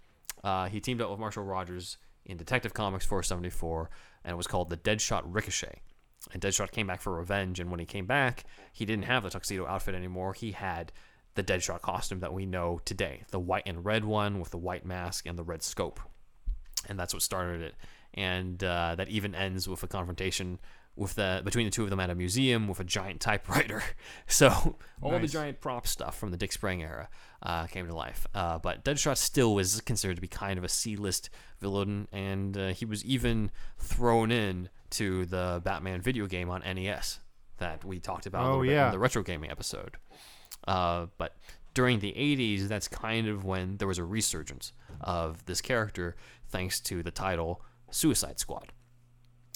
Uh, 0.43 0.67
he 0.67 0.79
teamed 0.79 1.01
up 1.01 1.09
with 1.09 1.19
Marshall 1.19 1.43
Rogers 1.43 1.97
in 2.25 2.37
Detective 2.37 2.73
Comics 2.73 3.05
474, 3.05 3.89
and 4.23 4.33
it 4.33 4.35
was 4.35 4.47
called 4.47 4.69
the 4.69 4.77
Deadshot 4.77 5.23
Ricochet. 5.25 5.81
And 6.31 6.41
Deadshot 6.41 6.71
came 6.71 6.87
back 6.87 7.01
for 7.01 7.13
revenge, 7.13 7.59
and 7.59 7.71
when 7.71 7.79
he 7.79 7.85
came 7.85 8.05
back, 8.05 8.43
he 8.71 8.85
didn't 8.85 9.05
have 9.05 9.23
the 9.23 9.29
tuxedo 9.29 9.65
outfit 9.65 9.95
anymore. 9.95 10.33
He 10.33 10.51
had 10.51 10.91
the 11.35 11.43
Deadshot 11.43 11.81
costume 11.81 12.19
that 12.19 12.33
we 12.33 12.45
know 12.45 12.79
today 12.85 13.23
the 13.31 13.39
white 13.39 13.63
and 13.65 13.83
red 13.85 14.05
one 14.05 14.39
with 14.39 14.51
the 14.51 14.57
white 14.57 14.85
mask 14.85 15.25
and 15.25 15.37
the 15.37 15.43
red 15.43 15.63
scope. 15.63 15.99
And 16.87 16.99
that's 16.99 17.13
what 17.13 17.23
started 17.23 17.61
it. 17.61 17.75
And 18.13 18.63
uh, 18.63 18.95
that 18.95 19.07
even 19.07 19.33
ends 19.33 19.67
with 19.67 19.83
a 19.83 19.87
confrontation 19.87 20.59
with 20.95 21.15
the 21.15 21.41
between 21.45 21.65
the 21.65 21.71
two 21.71 21.83
of 21.83 21.89
them 21.89 22.01
at 22.01 22.09
a 22.09 22.15
museum 22.15 22.67
with 22.67 22.79
a 22.79 22.83
giant 22.83 23.21
typewriter. 23.21 23.83
So 24.27 24.77
all 25.01 25.19
the 25.19 25.27
giant 25.27 25.59
prop 25.59 25.85
stuff 25.85 26.17
from 26.17 26.31
the 26.31 26.37
Dick 26.37 26.53
Sprang 26.53 26.81
era 26.81 27.09
uh, 27.43 27.65
came 27.67 27.85
to 27.87 27.95
life. 27.95 28.25
Uh, 28.33 28.59
but 28.59 28.83
Deadshot 28.83 29.17
still 29.17 29.53
was 29.53 29.81
considered 29.81 30.15
to 30.15 30.21
be 30.21 30.27
kind 30.27 30.57
of 30.57 30.63
a 30.63 30.69
C-list 30.69 31.29
villain, 31.59 32.07
and 32.13 32.57
uh, 32.57 32.67
he 32.69 32.85
was 32.85 33.03
even 33.03 33.51
thrown 33.77 34.31
in 34.31 34.69
to 34.91 35.25
the 35.25 35.61
Batman 35.63 36.01
video 36.01 36.27
game 36.27 36.49
on 36.49 36.61
NES 36.61 37.19
that 37.57 37.83
we 37.85 37.99
talked 37.99 38.25
about 38.25 38.45
Oh, 38.45 38.61
yeah. 38.61 38.87
in 38.87 38.91
the 38.91 38.99
retro 38.99 39.23
gaming 39.23 39.51
episode. 39.51 39.97
Uh, 40.67 41.07
but 41.17 41.35
during 41.73 41.99
the 41.99 42.11
80s, 42.13 42.67
that's 42.67 42.87
kind 42.87 43.27
of 43.27 43.45
when 43.45 43.77
there 43.77 43.87
was 43.87 43.97
a 43.97 44.03
resurgence 44.03 44.73
of 44.99 45.45
this 45.45 45.61
character 45.61 46.15
thanks 46.49 46.79
to 46.81 47.01
the 47.03 47.11
title 47.11 47.61
Suicide 47.91 48.39
Squad. 48.39 48.71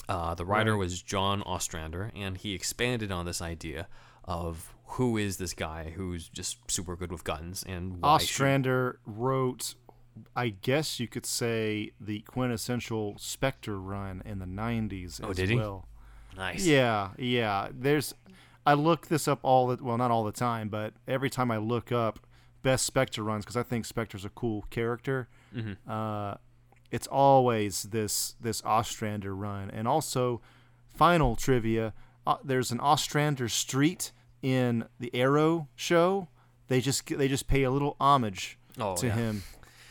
Uh, 0.08 0.36
the 0.36 0.46
writer 0.46 0.74
Right. 0.74 0.80
was 0.80 1.02
John 1.02 1.42
Ostrander, 1.44 2.12
and 2.16 2.38
he 2.38 2.54
expanded 2.54 3.12
on 3.12 3.26
this 3.26 3.42
idea 3.42 3.88
of 4.24 4.74
who 4.90 5.18
is 5.18 5.38
this 5.38 5.54
guy 5.54 5.92
who's 5.96 6.30
just 6.30 6.60
super 6.70 6.96
good 6.96 7.12
with 7.12 7.24
guns 7.24 7.64
and 7.64 7.98
why 8.02 8.18
should- 8.20 8.26
Ostrander 8.26 9.00
wrote, 9.06 9.76
I 10.36 10.50
guess 10.50 11.00
you 11.00 11.08
could 11.08 11.26
say, 11.26 11.92
the 12.00 12.20
quintessential 12.22 13.16
Spectre 13.18 13.80
run 13.80 14.22
in 14.26 14.40
the 14.40 14.46
'90s 14.46 15.20
Oh, 15.24 15.30
as 15.32 15.38
did 15.38 15.50
he? 15.50 15.56
well. 15.56 15.88
nice. 16.38 16.66
Yeah, 16.66 17.10
yeah. 17.18 17.70
There's, 17.74 18.14
I 18.66 18.74
look 18.74 19.08
this 19.08 19.28
up 19.28 19.40
all 19.44 19.68
the 19.68 19.84
well, 19.84 19.98
not 19.98 20.12
all 20.12 20.24
the 20.24 20.32
time, 20.32 20.70
but 20.70 20.94
every 21.08 21.30
time 21.30 21.52
I 21.52 21.58
look 21.58 21.92
up 21.92 22.20
best 22.64 22.86
Spectre 22.86 23.24
runs 23.24 23.46
because 23.46 23.58
I 23.58 23.64
think 23.64 23.86
Spectre's 23.86 24.26
a 24.26 24.30
cool 24.30 24.66
character. 24.70 25.28
Mm-hmm. 25.56 25.90
Uh, 25.90 26.36
it's 26.92 27.08
always 27.08 27.84
this 27.84 28.36
this 28.40 28.64
Ostrander 28.64 29.36
run. 29.36 29.70
And 29.72 29.88
also, 29.88 30.42
final 30.88 31.36
trivia: 31.36 31.94
uh, 32.26 32.38
there's 32.44 32.72
an 32.72 32.80
Ostrander 32.80 33.50
street 33.50 34.12
in 34.42 34.86
the 35.00 35.14
Arrow 35.14 35.68
show. 35.76 36.30
They 36.68 36.82
just 36.82 37.06
they 37.18 37.28
just 37.28 37.48
pay 37.48 37.64
a 37.64 37.72
little 37.72 37.96
homage 38.00 38.58
Oh, 38.80 38.96
to 38.98 39.08
yeah. 39.08 39.16
him 39.16 39.44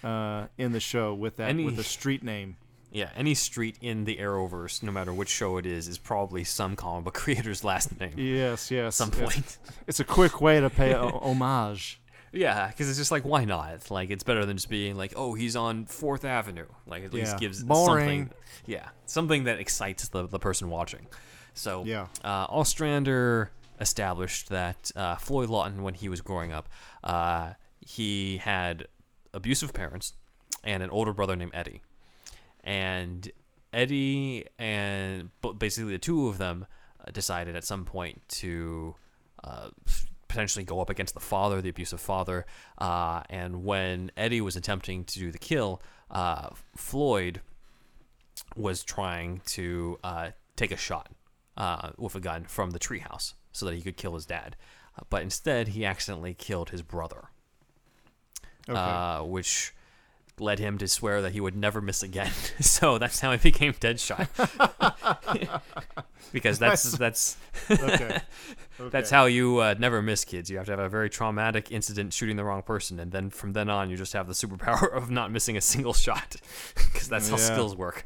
uh, 0.04 0.46
in 0.58 0.72
the 0.72 0.80
show 0.80 1.14
with 1.14 1.36
that 1.38 1.48
Any- 1.48 1.64
with 1.64 1.76
the 1.76 1.84
street 1.84 2.22
name. 2.22 2.56
Yeah, 2.92 3.10
any 3.16 3.34
street 3.34 3.76
in 3.80 4.04
the 4.04 4.18
Arrowverse, 4.18 4.80
no 4.84 4.92
matter 4.92 5.12
which 5.12 5.28
show 5.28 5.56
it 5.56 5.66
is, 5.66 5.88
is 5.88 5.98
probably 5.98 6.44
some 6.44 6.76
comic 6.76 7.04
book 7.06 7.14
creator's 7.24 7.64
last 7.64 7.98
name. 7.98 8.12
Yes, 8.16 8.70
yes. 8.70 8.86
At 8.86 8.94
some 8.94 9.10
point. 9.10 9.58
It's 9.88 9.98
a 9.98 10.04
quick 10.04 10.40
way 10.40 10.60
to 10.60 10.70
pay 10.70 10.92
a, 10.92 11.00
homage. 11.02 12.00
Yeah, 12.32 12.68
because 12.68 12.88
it's 12.88 12.98
just 12.98 13.10
like, 13.10 13.24
why 13.24 13.44
not? 13.44 13.90
Like, 13.90 14.10
it's 14.10 14.22
better 14.22 14.46
than 14.46 14.56
just 14.56 14.68
being 14.68 14.96
like, 14.96 15.12
oh, 15.16 15.34
he's 15.34 15.56
on 15.56 15.86
Fourth 15.86 16.24
Avenue. 16.24 16.66
Like, 16.86 17.04
at 17.04 17.12
least 17.12 17.38
gives 17.38 17.64
Boring. 17.64 18.26
something. 18.26 18.30
Yeah, 18.66 18.88
something 19.06 19.44
that 19.44 19.58
excites 19.58 20.06
the, 20.08 20.28
the 20.28 20.38
person 20.38 20.70
watching. 20.70 21.06
So, 21.54 21.84
Yeah. 21.84 22.06
uh, 22.22 22.46
Ostrander 22.48 23.50
established 23.80 24.50
that 24.50 24.90
uh, 24.94 25.16
Floyd 25.16 25.48
Lawton, 25.48 25.82
when 25.82 25.94
he 25.94 26.08
was 26.08 26.20
growing 26.20 26.52
up, 26.52 26.68
uh, 27.02 27.54
he 27.80 28.36
had 28.38 28.86
abusive 29.34 29.72
parents 29.72 30.14
and 30.62 30.82
an 30.82 30.90
older 30.90 31.12
brother 31.12 31.36
named 31.36 31.52
Eddie. 31.54 31.82
And 32.62 33.30
Eddie 33.72 34.46
and 34.58 35.30
basically 35.58 35.92
the 35.92 35.98
two 35.98 36.28
of 36.28 36.38
them 36.38 36.66
uh, 37.00 37.10
decided 37.10 37.56
at 37.56 37.64
some 37.64 37.84
point 37.84 38.22
to 38.28 38.94
uh, 39.42 39.68
potentially 40.28 40.64
go 40.64 40.80
up 40.80 40.90
against 40.90 41.14
the 41.14 41.20
father, 41.20 41.60
the 41.60 41.68
abusive 41.68 42.00
father. 42.00 42.46
Uh, 42.78 43.22
and 43.28 43.64
when 43.64 44.10
Eddie 44.16 44.40
was 44.40 44.56
attempting 44.56 45.04
to 45.04 45.18
do 45.18 45.30
the 45.30 45.38
kill, 45.38 45.82
uh, 46.10 46.48
Floyd 46.76 47.40
was 48.56 48.82
trying 48.82 49.40
to 49.46 49.98
uh, 50.02 50.30
take 50.56 50.72
a 50.72 50.76
shot 50.76 51.10
uh, 51.56 51.90
with 51.98 52.14
a 52.14 52.20
gun 52.20 52.44
from 52.44 52.70
the 52.70 52.78
treehouse 52.78 53.34
so 53.52 53.66
that 53.66 53.74
he 53.74 53.82
could 53.82 53.96
kill 53.96 54.14
his 54.14 54.26
dad. 54.26 54.56
But 55.10 55.22
instead, 55.22 55.68
he 55.68 55.84
accidentally 55.84 56.34
killed 56.34 56.70
his 56.70 56.82
brother, 56.82 57.30
Okay. 58.68 58.78
uh, 58.78 59.22
which 59.24 59.72
led 60.40 60.58
him 60.58 60.78
to 60.78 60.88
swear 60.88 61.22
that 61.22 61.32
he 61.32 61.40
would 61.40 61.54
never 61.56 61.80
miss 61.80 62.02
again. 62.02 62.32
so 62.60 62.98
that's 62.98 63.20
how 63.20 63.30
he 63.32 63.38
became 63.38 63.72
Deadshot. 63.74 64.28
because 66.32 66.58
that's 66.58 66.82
that's 66.92 67.36
okay. 67.70 68.20
that's 68.90 69.10
how 69.10 69.26
you 69.26 69.58
uh, 69.58 69.74
never 69.78 70.02
miss, 70.02 70.24
kids. 70.24 70.50
You 70.50 70.56
have 70.56 70.66
to 70.66 70.72
have 70.72 70.80
a 70.80 70.88
very 70.88 71.08
traumatic 71.10 71.70
incident 71.70 72.12
shooting 72.12 72.36
the 72.36 72.44
wrong 72.44 72.62
person, 72.62 72.98
and 72.98 73.12
then 73.12 73.30
from 73.30 73.52
then 73.52 73.68
on, 73.70 73.90
you 73.90 73.96
just 73.96 74.12
have 74.12 74.26
the 74.26 74.32
superpower 74.34 74.92
of 74.92 75.10
not 75.10 75.30
missing 75.30 75.56
a 75.56 75.60
single 75.60 75.92
shot, 75.92 76.36
because 76.74 77.08
that's 77.08 77.28
how 77.28 77.36
Yeah. 77.36 77.42
skills 77.52 77.76
work. 77.76 78.04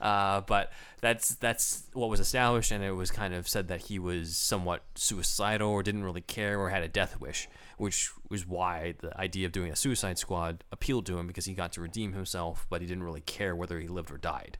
Uh, 0.00 0.40
but 0.42 0.72
that's 1.00 1.34
that's 1.36 1.84
what 1.92 2.08
was 2.08 2.20
established, 2.20 2.70
and 2.70 2.82
it 2.82 2.92
was 2.92 3.10
kind 3.10 3.34
of 3.34 3.48
said 3.48 3.68
that 3.68 3.82
he 3.82 3.98
was 3.98 4.36
somewhat 4.36 4.82
suicidal 4.94 5.70
or 5.70 5.82
didn't 5.82 6.04
really 6.04 6.22
care 6.22 6.58
or 6.58 6.70
had 6.70 6.82
a 6.82 6.88
death 6.88 7.20
wish, 7.20 7.48
which 7.76 8.10
was 8.28 8.46
why 8.46 8.94
the 9.00 9.18
idea 9.20 9.46
of 9.46 9.52
doing 9.52 9.70
a 9.70 9.76
Suicide 9.76 10.18
Squad 10.18 10.64
appealed 10.72 11.06
to 11.06 11.18
him 11.18 11.26
because 11.26 11.44
he 11.44 11.54
got 11.54 11.72
to 11.72 11.80
redeem 11.80 12.12
himself, 12.12 12.66
but 12.70 12.80
he 12.80 12.86
didn't 12.86 13.04
really 13.04 13.20
care 13.20 13.54
whether 13.54 13.78
he 13.78 13.88
lived 13.88 14.10
or 14.10 14.18
died 14.18 14.56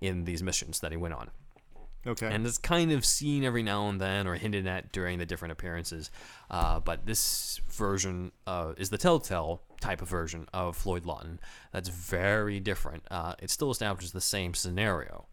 in 0.00 0.24
these 0.24 0.42
missions 0.42 0.80
that 0.80 0.92
he 0.92 0.96
went 0.96 1.14
on 1.14 1.30
Okay. 2.06 2.26
and 2.26 2.46
it's 2.46 2.58
kind 2.58 2.92
of 2.92 3.04
seen 3.04 3.44
every 3.44 3.62
now 3.62 3.88
and 3.88 4.00
then 4.00 4.26
or 4.26 4.34
hinted 4.34 4.66
at 4.66 4.92
during 4.92 5.18
the 5.18 5.26
different 5.26 5.52
appearances. 5.52 6.10
Uh, 6.50 6.80
but 6.80 7.06
this 7.06 7.60
version 7.68 8.32
uh, 8.46 8.74
is 8.76 8.90
the 8.90 8.98
Telltale 8.98 9.62
type 9.80 10.00
of 10.00 10.08
version 10.08 10.46
of 10.52 10.76
Floyd 10.76 11.04
Lawton 11.04 11.40
that's 11.72 11.88
very 11.88 12.60
different. 12.60 13.02
Uh, 13.10 13.34
it 13.40 13.50
still 13.50 13.70
establishes 13.70 14.12
the 14.12 14.20
same 14.20 14.54
scenario 14.54 15.26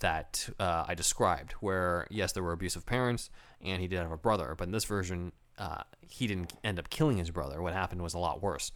that 0.00 0.48
uh, 0.58 0.84
I 0.86 0.94
described, 0.94 1.52
where 1.60 2.06
yes, 2.10 2.32
there 2.32 2.42
were 2.42 2.52
abusive 2.52 2.84
parents 2.84 3.30
and 3.62 3.80
he 3.80 3.88
did 3.88 4.00
have 4.00 4.12
a 4.12 4.18
brother, 4.18 4.54
but 4.56 4.68
in 4.68 4.72
this 4.72 4.84
version, 4.84 5.32
uh, 5.58 5.82
he 6.00 6.26
didn't 6.26 6.52
end 6.62 6.78
up 6.78 6.90
killing 6.90 7.16
his 7.16 7.30
brother. 7.30 7.62
What 7.62 7.72
happened 7.72 8.02
was 8.02 8.14
a 8.14 8.18
lot 8.18 8.42
worse. 8.42 8.72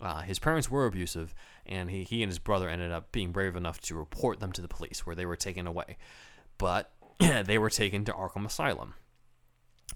Uh, 0.00 0.20
his 0.20 0.38
parents 0.38 0.70
were 0.70 0.86
abusive, 0.86 1.34
and 1.66 1.90
he, 1.90 2.04
he 2.04 2.22
and 2.22 2.30
his 2.30 2.38
brother 2.38 2.68
ended 2.68 2.92
up 2.92 3.10
being 3.10 3.32
brave 3.32 3.56
enough 3.56 3.80
to 3.80 3.96
report 3.96 4.38
them 4.38 4.52
to 4.52 4.62
the 4.62 4.68
police, 4.68 5.04
where 5.04 5.16
they 5.16 5.26
were 5.26 5.36
taken 5.36 5.66
away. 5.66 5.96
But 6.58 6.92
they 7.18 7.58
were 7.58 7.70
taken 7.70 8.04
to 8.04 8.12
Arkham 8.12 8.44
Asylum, 8.44 8.94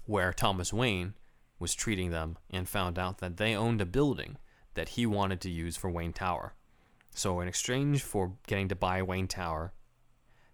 where 0.05 0.33
Thomas 0.33 0.73
Wayne 0.73 1.13
was 1.59 1.75
treating 1.75 2.11
them 2.11 2.37
and 2.49 2.67
found 2.67 2.97
out 2.97 3.19
that 3.19 3.37
they 3.37 3.55
owned 3.55 3.81
a 3.81 3.85
building 3.85 4.37
that 4.73 4.89
he 4.89 5.05
wanted 5.05 5.39
to 5.41 5.49
use 5.49 5.77
for 5.77 5.89
Wayne 5.89 6.13
Tower. 6.13 6.55
So, 7.11 7.39
in 7.41 7.47
exchange 7.47 8.01
for 8.01 8.33
getting 8.47 8.69
to 8.69 8.75
buy 8.75 9.01
Wayne 9.03 9.27
Tower, 9.27 9.73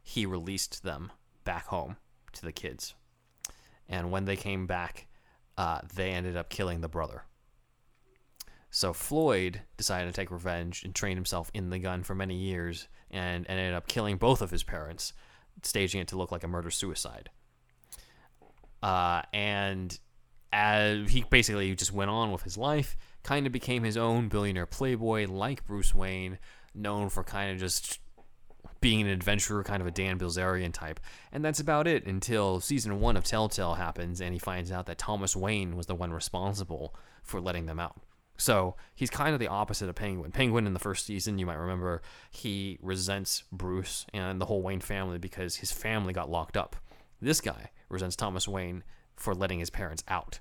he 0.04 0.26
released 0.26 0.84
them 0.84 1.12
back 1.46 1.68
home 1.68 1.98
to 2.34 2.42
the 2.42 2.52
kids. 2.52 2.96
And 3.88 4.12
when 4.12 4.26
they 4.26 4.36
came 4.36 4.68
back, 4.68 5.08
uh, 5.58 5.80
they 5.94 6.12
ended 6.12 6.38
up 6.38 6.50
killing 6.50 6.82
the 6.82 6.88
brother. 6.88 7.24
So 8.72 8.94
Floyd 8.94 9.62
decided 9.78 10.08
to 10.08 10.14
take 10.14 10.32
revenge 10.32 10.84
and 10.84 10.94
trained 10.94 11.18
himself 11.18 11.50
in 11.54 11.70
the 11.70 11.80
gun 11.80 12.04
for 12.04 12.14
many 12.14 12.36
years 12.36 12.88
and 13.10 13.46
ended 13.50 13.74
up 13.74 13.88
killing 13.88 14.18
both 14.18 14.42
of 14.42 14.52
his 14.52 14.64
parents, 14.64 15.14
staging 15.64 16.02
it 16.02 16.08
to 16.10 16.18
look 16.18 16.32
like 16.32 16.44
a 16.44 16.48
murder 16.48 16.72
suicide. 16.72 17.30
Uh, 18.82 19.22
and 19.34 20.00
as 20.52 21.10
he 21.10 21.24
basically 21.30 21.76
just 21.76 21.94
went 21.94 22.10
on 22.10 22.32
with 22.32 22.44
his 22.44 22.58
life, 22.58 22.98
kind 23.24 23.46
of 23.46 23.52
became 23.52 23.84
his 23.84 23.98
own 23.98 24.30
billionaire 24.30 24.66
playboy 24.66 25.28
like 25.28 25.66
Bruce 25.66 25.94
Wayne, 25.94 26.40
known 26.74 27.10
for 27.10 27.24
kind 27.24 27.52
of 27.52 27.60
just 27.60 28.00
being 28.82 29.02
an 29.02 29.08
adventurer, 29.08 29.64
kind 29.64 29.82
of 29.82 29.88
a 29.88 29.92
Dan 29.92 30.18
Bilzerian 30.18 30.74
type. 30.74 31.00
And 31.32 31.44
that's 31.44 31.60
about 31.60 31.88
it 31.88 32.06
until 32.06 32.60
season 32.60 33.00
one 33.00 33.18
of 33.18 33.24
Telltale 33.24 33.76
happens 33.76 34.22
and 34.22 34.34
he 34.34 34.40
finds 34.40 34.72
out 34.72 34.86
that 34.86 34.98
Thomas 34.98 35.36
Wayne 35.36 35.76
was 35.76 35.88
the 35.88 35.96
one 35.96 36.12
responsible 36.12 36.96
for 37.24 37.42
letting 37.42 37.66
them 37.66 37.80
out. 37.80 38.02
So 38.40 38.76
he's 38.96 39.10
kind 39.10 39.34
of 39.34 39.40
the 39.40 39.48
opposite 39.48 39.90
of 39.90 39.96
Penguin. 39.96 40.32
Penguin 40.32 40.66
in 40.66 40.74
the 40.74 40.80
first 40.80 41.06
season, 41.06 41.38
you 41.38 41.46
might 41.46 41.58
remember, 41.58 42.02
he 42.32 42.80
resents 42.82 43.44
Bruce 43.52 44.06
and 44.14 44.40
the 44.40 44.46
whole 44.46 44.62
Wayne 44.62 44.80
family 44.80 45.18
because 45.18 45.58
his 45.58 45.72
family 45.72 46.14
got 46.14 46.32
locked 46.32 46.56
up. 46.56 46.78
This 47.22 47.42
guy 47.42 47.72
resents 47.90 48.16
Thomas 48.16 48.48
Wayne 48.48 48.84
for 49.16 49.36
letting 49.36 49.60
his 49.60 49.70
parents 49.70 50.04
out 50.08 50.40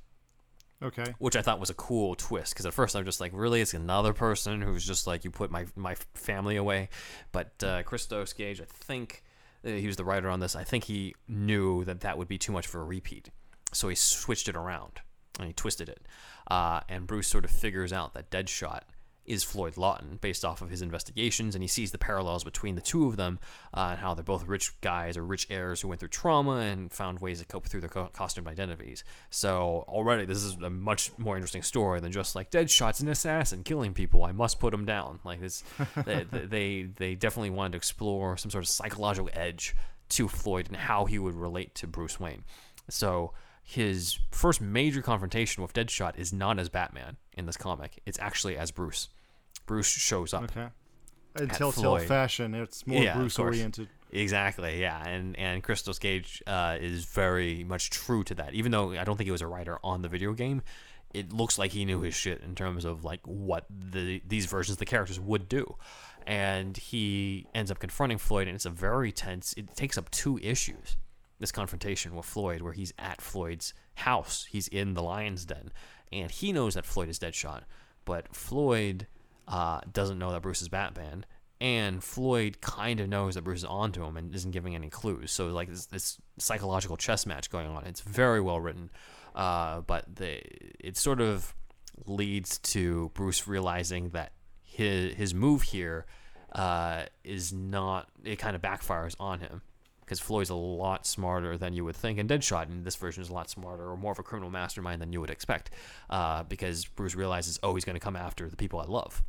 okay. 0.83 1.15
which 1.19 1.37
I 1.37 1.43
thought 1.43 1.61
was 1.61 1.71
a 1.71 1.75
cool 1.75 2.15
twist. 2.15 2.55
Because 2.55 2.67
at 2.67 2.75
first 2.75 2.95
I'm 2.95 3.05
just 3.05 3.21
like, 3.21 3.33
really, 3.35 3.61
it's 3.61 3.75
another 3.75 4.13
person 4.13 4.63
who's 4.63 4.87
just 4.87 5.07
like, 5.07 5.25
you 5.25 5.31
put 5.31 5.51
my 5.51 5.67
my 5.77 5.95
family 6.15 6.57
away. 6.57 6.89
But 7.33 7.53
uh, 7.63 7.83
Christos 7.83 8.33
Gage, 8.33 8.61
I 8.61 8.67
think 8.67 9.23
uh, 9.65 9.71
he 9.71 9.87
was 9.87 9.97
the 9.97 10.05
writer 10.05 10.29
on 10.29 10.41
this. 10.41 10.57
I 10.57 10.65
think 10.65 10.85
he 10.85 11.15
knew 11.27 11.85
that 11.85 12.01
that 12.01 12.19
would 12.19 12.29
be 12.29 12.39
too 12.39 12.53
much 12.53 12.67
for 12.67 12.81
a 12.81 12.85
repeat, 12.85 13.31
so 13.73 13.89
he 13.89 13.95
switched 13.95 14.49
it 14.49 14.57
around 14.57 15.01
and 15.39 15.49
he 15.49 15.55
twisted 15.55 15.89
it. 15.89 16.07
Uh, 16.51 16.81
and 16.89 17.07
Bruce 17.07 17.29
sort 17.29 17.45
of 17.45 17.51
figures 17.51 17.93
out 17.93 18.15
that 18.15 18.31
Deadshot 18.31 18.83
is 19.29 19.45
Floyd 19.45 19.77
Lawton 19.77 20.19
based 20.21 20.45
off 20.45 20.63
of 20.63 20.71
his 20.71 20.81
investigations, 20.81 21.55
and 21.55 21.63
he 21.63 21.69
sees 21.69 21.93
the 21.93 21.99
parallels 21.99 22.45
between 22.45 22.75
the 22.75 22.81
two 22.81 23.07
of 23.07 23.17
them 23.17 23.39
uh, 23.75 23.89
and 23.91 24.01
how 24.01 24.15
they're 24.15 24.25
both 24.25 24.49
rich 24.49 24.73
guys 24.81 25.17
or 25.17 25.25
rich 25.25 25.47
heirs 25.51 25.83
who 25.83 25.89
went 25.89 26.01
through 26.01 26.09
trauma 26.09 26.57
and 26.57 26.91
found 26.91 27.21
ways 27.21 27.39
to 27.39 27.45
cope 27.45 27.67
through 27.67 27.81
their 27.81 27.91
co- 27.91 28.09
costumed 28.13 28.49
identities. 28.49 29.05
So 29.31 29.85
already 29.87 30.25
this 30.25 30.43
is 30.43 30.55
a 30.55 30.71
much 30.71 31.13
more 31.19 31.37
interesting 31.37 31.63
story 31.63 32.01
than 32.01 32.11
just 32.11 32.35
like 32.35 32.51
Deadshot's 32.51 33.01
an 33.01 33.09
assassin 33.09 33.63
killing 33.63 33.93
people. 33.93 34.25
I 34.25 34.33
must 34.33 34.59
put 34.59 34.73
him 34.73 34.87
down. 34.87 35.21
Like 35.25 35.41
this, 35.41 35.63
they, 36.07 36.25
they 36.25 36.89
they 36.97 37.15
definitely 37.15 37.51
wanted 37.51 37.73
to 37.73 37.77
explore 37.77 38.39
some 38.39 38.51
sort 38.51 38.65
of 38.65 38.69
psychological 38.69 39.31
edge 39.35 39.77
to 40.11 40.27
Floyd 40.27 40.69
and 40.69 40.77
how 40.77 41.05
he 41.05 41.19
would 41.19 41.35
relate 41.35 41.75
to 41.77 41.87
Bruce 41.87 42.19
Wayne. 42.19 42.45
So 42.89 43.35
his 43.69 44.19
first 44.31 44.63
major 44.63 45.03
confrontation 45.03 45.63
with 45.63 45.75
Deadshot 45.75 46.19
is 46.19 46.33
not 46.33 46.59
as 46.59 46.71
Batman 46.71 47.19
in 47.35 47.45
this 47.45 47.59
comic. 47.59 48.01
It's 48.07 48.19
actually 48.19 48.57
as 48.57 48.71
Bruce. 48.71 49.09
Bruce 49.67 49.89
shows 49.89 50.33
up. 50.33 50.45
Okay. 50.45 50.69
In 51.39 51.51
Telltale 51.51 51.99
fashion, 51.99 52.55
it's 52.55 52.87
more 52.87 53.03
Yeah, 53.03 53.15
Bruce 53.19 53.39
oriented. 53.39 53.91
Exactly, 54.11 54.81
yeah, 54.81 55.07
and 55.07 55.39
and 55.39 55.63
Christos 55.63 55.99
Gage 55.99 56.43
uh, 56.47 56.79
is 56.81 57.05
very 57.05 57.63
much 57.63 57.91
true 57.91 58.25
to 58.25 58.35
that. 58.37 58.55
Even 58.55 58.73
though 58.73 58.93
I 58.93 59.05
don't 59.05 59.19
think 59.19 59.27
he 59.27 59.33
was 59.33 59.43
a 59.43 59.47
writer 59.47 59.79
on 59.85 60.01
the 60.01 60.09
video 60.09 60.33
game, 60.33 60.63
it 61.13 61.35
looks 61.35 61.59
like 61.59 61.73
he 61.73 61.85
knew 61.85 62.01
his 62.01 62.15
shit 62.15 62.41
in 62.41 62.55
terms 62.55 62.87
of 62.87 63.05
like 63.05 63.21
what 63.27 63.67
the 63.69 64.23
these 64.27 64.47
versions 64.47 64.77
of 64.77 64.79
the 64.79 64.87
characters 64.87 65.21
would 65.21 65.47
do, 65.47 65.77
and 66.27 66.75
he 66.75 67.47
ends 67.55 67.71
up 67.71 67.81
confronting 67.81 68.17
Floyd, 68.17 68.49
and 68.49 68.55
it's 68.55 68.65
a 68.65 68.71
very 68.71 69.13
tense. 69.13 69.53
It 69.59 69.77
takes 69.77 69.99
up 69.99 70.11
two 70.11 70.39
issues. 70.39 70.97
This 71.39 71.53
confrontation 71.53 72.15
with 72.15 72.27
Floyd, 72.27 72.63
where 72.63 72.73
he's 72.73 72.93
at 72.99 73.21
Floyd's 73.21 73.73
house, 73.95 74.47
he's 74.51 74.69
in 74.69 74.95
the 74.95 75.03
lion's 75.03 75.45
den, 75.45 75.71
and 76.13 76.31
he 76.31 76.53
knows 76.53 76.75
that 76.75 76.85
Floyd 76.85 77.09
is 77.09 77.19
Deadshot, 77.19 77.63
but 78.05 78.35
Floyd 78.35 79.07
uh, 79.47 79.81
doesn't 79.93 80.19
know 80.19 80.33
that 80.33 80.43
Bruce 80.43 80.63
is 80.63 80.69
Batman, 80.69 81.25
and 81.61 82.03
Floyd 82.03 82.61
kind 82.61 83.01
of 83.01 83.09
knows 83.09 83.35
that 83.35 83.43
Bruce 83.43 83.61
is 83.61 83.65
onto 83.65 84.05
him 84.05 84.17
and 84.17 84.35
isn't 84.35 84.53
giving 84.53 84.75
any 84.75 84.89
clues. 84.89 85.33
So 85.33 85.49
like 85.49 85.69
this, 85.69 85.87
this 85.87 86.19
psychological 86.39 86.97
chess 86.97 87.27
match 87.27 87.51
going 87.51 87.67
on. 87.67 87.85
It's 87.85 88.01
very 88.01 88.41
well 88.41 88.61
written, 88.61 88.91
uh, 89.35 89.81
but 89.83 90.05
the 90.17 90.41
it 90.79 90.97
sort 90.97 91.21
of 91.21 91.55
leads 92.07 92.59
to 92.59 93.11
Bruce 93.15 93.49
realizing 93.49 94.11
that 94.11 94.33
his 94.63 95.15
his 95.15 95.35
move 95.35 95.63
here 95.63 96.07
uh, 96.53 97.05
is 97.25 97.53
not. 97.53 98.09
It 98.23 98.37
kind 98.39 98.55
of 98.55 98.63
backfires 98.63 99.17
on 99.19 99.41
him 99.41 99.63
because 100.09 100.21
Floyd's 100.21 100.49
a 100.49 100.55
lot 100.55 101.05
smarter 101.05 101.59
than 101.59 101.75
you 101.75 101.85
would 101.85 101.95
think, 101.95 102.19
and 102.19 102.31
Deadshot 102.31 102.71
in 102.71 102.83
this 102.83 102.97
version 102.97 103.23
is 103.23 103.29
a 103.29 103.33
lot 103.35 103.51
smarter 103.51 103.91
or 103.91 103.97
more 103.97 104.13
of 104.13 104.19
a 104.19 104.23
criminal 104.23 104.51
mastermind 104.51 105.03
than 105.03 105.13
you 105.13 105.21
would 105.21 105.29
expect. 105.29 105.71
Uh, 106.09 106.45
because 106.45 106.87
Bruce 106.87 107.15
realizes, 107.15 107.61
oh, 107.63 107.75
he's 107.75 107.85
going 107.85 107.95
to 107.95 108.01
come 108.01 108.17
after 108.17 108.49
the 108.49 108.57
people 108.57 108.81
I 108.81 108.87
love. 108.87 109.23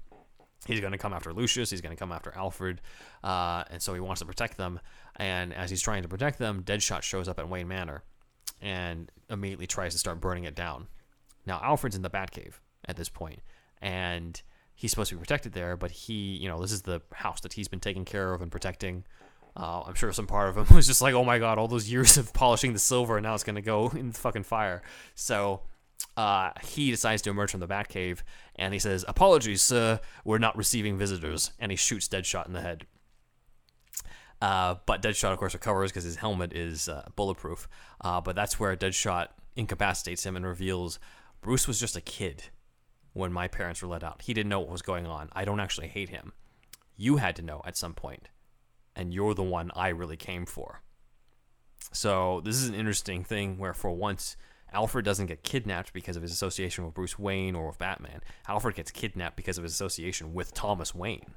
He's 0.66 0.80
going 0.80 0.94
to 0.94 0.98
come 0.98 1.12
after 1.14 1.34
Lucius. 1.34 1.70
He's 1.70 1.82
going 1.82 1.94
to 1.94 2.00
come 2.00 2.14
after 2.14 2.34
Alfred, 2.34 2.80
uh, 3.26 3.66
and 3.70 3.82
so 3.82 3.94
he 3.94 4.00
wants 4.00 4.22
to 4.22 4.26
protect 4.26 4.56
them. 4.56 4.80
And 5.18 5.54
as 5.54 5.70
he's 5.70 5.82
trying 5.82 6.04
to 6.04 6.08
protect 6.08 6.40
them, 6.40 6.64
Deadshot 6.64 7.02
shows 7.02 7.28
up 7.28 7.40
at 7.40 7.50
Wayne 7.50 7.68
Manor, 7.68 8.04
and 8.62 9.12
immediately 9.30 9.68
tries 9.68 9.92
to 9.92 10.00
start 10.00 10.22
burning 10.22 10.46
it 10.46 10.56
down. 10.56 10.88
Now 11.46 11.60
Alfred's 11.62 11.98
in 11.98 12.04
the 12.04 12.10
Batcave 12.10 12.54
at 12.86 12.96
this 12.96 13.10
point, 13.10 13.42
and 13.82 14.42
he's 14.76 14.92
supposed 14.92 15.10
to 15.10 15.16
be 15.16 15.20
protected 15.20 15.52
there, 15.52 15.76
but 15.76 15.92
he, 15.92 16.38
you 16.38 16.48
know, 16.48 16.62
this 16.62 16.72
is 16.72 16.84
the 16.84 17.02
house 17.12 17.42
that 17.42 17.52
he's 17.52 17.68
been 17.68 17.82
taking 17.82 18.06
care 18.06 18.34
of 18.34 18.42
and 18.42 18.50
protecting. 18.50 19.04
Uh, 19.56 19.84
I'm 19.86 19.96
sure 19.96 20.12
some 20.12 20.28
part 20.28 20.50
of 20.50 20.58
him 20.58 20.76
was 20.76 20.88
just 20.88 21.02
like, 21.02 21.14
oh 21.14 21.24
my 21.24 21.40
god, 21.40 21.58
all 21.58 21.68
those 21.68 21.92
years 21.92 22.18
of 22.18 22.34
polishing 22.34 22.74
the 22.74 22.80
silver, 22.80 23.18
and 23.18 23.24
now 23.24 23.34
it's 23.34 23.44
gonna 23.44 23.62
go 23.62 23.90
in 23.96 24.12
fucking 24.12 24.44
fire. 24.44 24.82
So 25.16 25.62
uh, 26.18 26.52
he 26.64 26.92
decides 26.92 27.22
to 27.24 27.30
emerge 27.30 27.52
from 27.52 27.60
the 27.60 27.68
Batcave, 27.68 28.20
and 28.56 28.74
he 28.74 28.80
says, 28.80 29.06
"Apologies, 29.08 29.62
sir, 29.62 30.00
we're 30.24 30.38
not 30.38 30.58
receiving 30.58 30.98
visitors," 30.98 31.52
and 31.60 31.72
he 31.72 31.76
shoots 31.76 32.08
Deadshot 32.08 32.48
in 32.48 32.54
the 32.54 32.62
head. 32.62 32.86
Uh, 34.42 34.76
but 34.86 35.02
Deadshot, 35.02 35.32
of 35.32 35.38
course, 35.38 35.54
recovers 35.54 35.92
because 35.92 36.06
his 36.06 36.16
helmet 36.16 36.54
is 36.54 36.88
uh, 36.88 37.08
bulletproof. 37.16 37.68
Uh, 38.02 38.22
but 38.22 38.36
that's 38.36 38.60
where 38.60 38.76
Deadshot 38.76 39.28
incapacitates 39.56 40.26
him 40.26 40.36
and 40.36 40.46
reveals 40.46 41.00
Bruce 41.42 41.68
was 41.68 41.80
just 41.80 41.98
a 41.98 42.02
kid 42.02 42.44
when 43.14 43.34
my 43.34 43.48
parents 43.48 43.82
were 43.82 43.88
let 43.88 44.04
out. 44.04 44.22
He 44.22 44.34
didn't 44.34 44.50
know 44.50 44.60
what 44.60 44.70
was 44.70 44.82
going 44.82 45.06
on. 45.06 45.30
I 45.34 45.46
don't 45.46 45.60
actually 45.60 45.88
hate 45.88 46.10
him. 46.10 46.34
You 46.96 47.18
had 47.18 47.36
to 47.38 47.42
know 47.42 47.62
at 47.66 47.78
some 47.78 47.94
point, 47.94 48.30
and 48.96 49.14
you're 49.14 49.34
the 49.34 49.44
one 49.44 49.72
I 49.76 49.90
really 49.90 50.18
came 50.18 50.46
for. 50.46 50.82
So 51.92 52.42
this 52.44 52.56
is 52.56 52.70
an 52.70 52.76
interesting 52.76 53.24
thing 53.24 53.58
where, 53.58 53.74
for 53.74 53.92
once, 53.92 54.36
Alfred 54.72 55.06
doesn't 55.06 55.26
get 55.28 55.44
kidnapped 55.44 55.94
because 55.94 56.16
of 56.16 56.22
his 56.22 56.32
association 56.32 56.86
with 56.86 56.94
Bruce 56.94 57.18
Wayne 57.18 57.56
or 57.56 57.68
with 57.68 57.78
Batman. 57.80 58.22
Alfred 58.48 58.76
gets 58.76 58.92
kidnapped 58.92 59.36
because 59.36 59.58
of 59.58 59.64
his 59.64 59.74
association 59.74 60.34
with 60.34 60.54
Thomas 60.54 60.94
Wayne. 60.94 61.34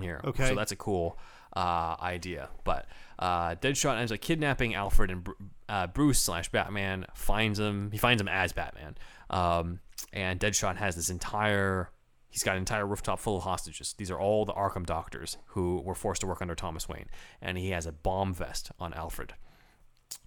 Here, 0.00 0.20
Okay. 0.24 0.48
So 0.48 0.54
that's 0.54 0.72
a 0.72 0.76
cool 0.76 1.18
uh, 1.54 1.96
idea. 2.00 2.50
But 2.64 2.86
uh, 3.18 3.54
Deadshot 3.56 3.98
ends 3.98 4.12
up 4.12 4.20
kidnapping 4.20 4.74
Alfred, 4.74 5.10
and 5.10 5.28
uh, 5.68 5.86
Bruce 5.86 6.20
slash 6.20 6.50
Batman 6.50 7.06
finds 7.14 7.58
him. 7.58 7.90
He 7.90 7.98
finds 7.98 8.20
him 8.20 8.28
as 8.28 8.52
Batman. 8.52 8.96
Um, 9.30 9.80
and 10.12 10.38
Deadshot 10.38 10.76
has 10.76 10.96
this 10.96 11.10
entire. 11.10 11.90
He's 12.36 12.42
got 12.42 12.56
an 12.56 12.58
entire 12.58 12.86
rooftop 12.86 13.18
full 13.18 13.38
of 13.38 13.44
hostages. 13.44 13.94
These 13.96 14.10
are 14.10 14.20
all 14.20 14.44
the 14.44 14.52
Arkham 14.52 14.84
doctors 14.84 15.38
who 15.46 15.80
were 15.80 15.94
forced 15.94 16.20
to 16.20 16.26
work 16.26 16.42
under 16.42 16.54
Thomas 16.54 16.86
Wayne, 16.86 17.08
and 17.40 17.56
he 17.56 17.70
has 17.70 17.86
a 17.86 17.92
bomb 17.92 18.34
vest 18.34 18.70
on 18.78 18.92
Alfred. 18.92 19.32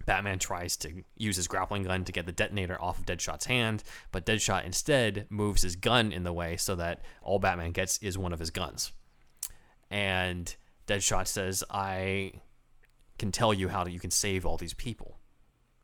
Batman 0.06 0.40
tries 0.40 0.76
to 0.78 1.04
use 1.16 1.36
his 1.36 1.46
grappling 1.46 1.84
gun 1.84 2.04
to 2.04 2.10
get 2.10 2.26
the 2.26 2.32
detonator 2.32 2.82
off 2.82 2.98
of 2.98 3.06
Deadshot's 3.06 3.46
hand, 3.46 3.84
but 4.10 4.26
Deadshot 4.26 4.64
instead 4.64 5.28
moves 5.30 5.62
his 5.62 5.76
gun 5.76 6.10
in 6.10 6.24
the 6.24 6.32
way 6.32 6.56
so 6.56 6.74
that 6.74 7.00
all 7.22 7.38
Batman 7.38 7.70
gets 7.70 7.96
is 7.98 8.18
one 8.18 8.32
of 8.32 8.40
his 8.40 8.50
guns. 8.50 8.90
And 9.88 10.52
Deadshot 10.88 11.28
says, 11.28 11.62
I 11.70 12.32
can 13.20 13.30
tell 13.30 13.54
you 13.54 13.68
how 13.68 13.86
you 13.86 14.00
can 14.00 14.10
save 14.10 14.44
all 14.44 14.56
these 14.56 14.74
people. 14.74 15.20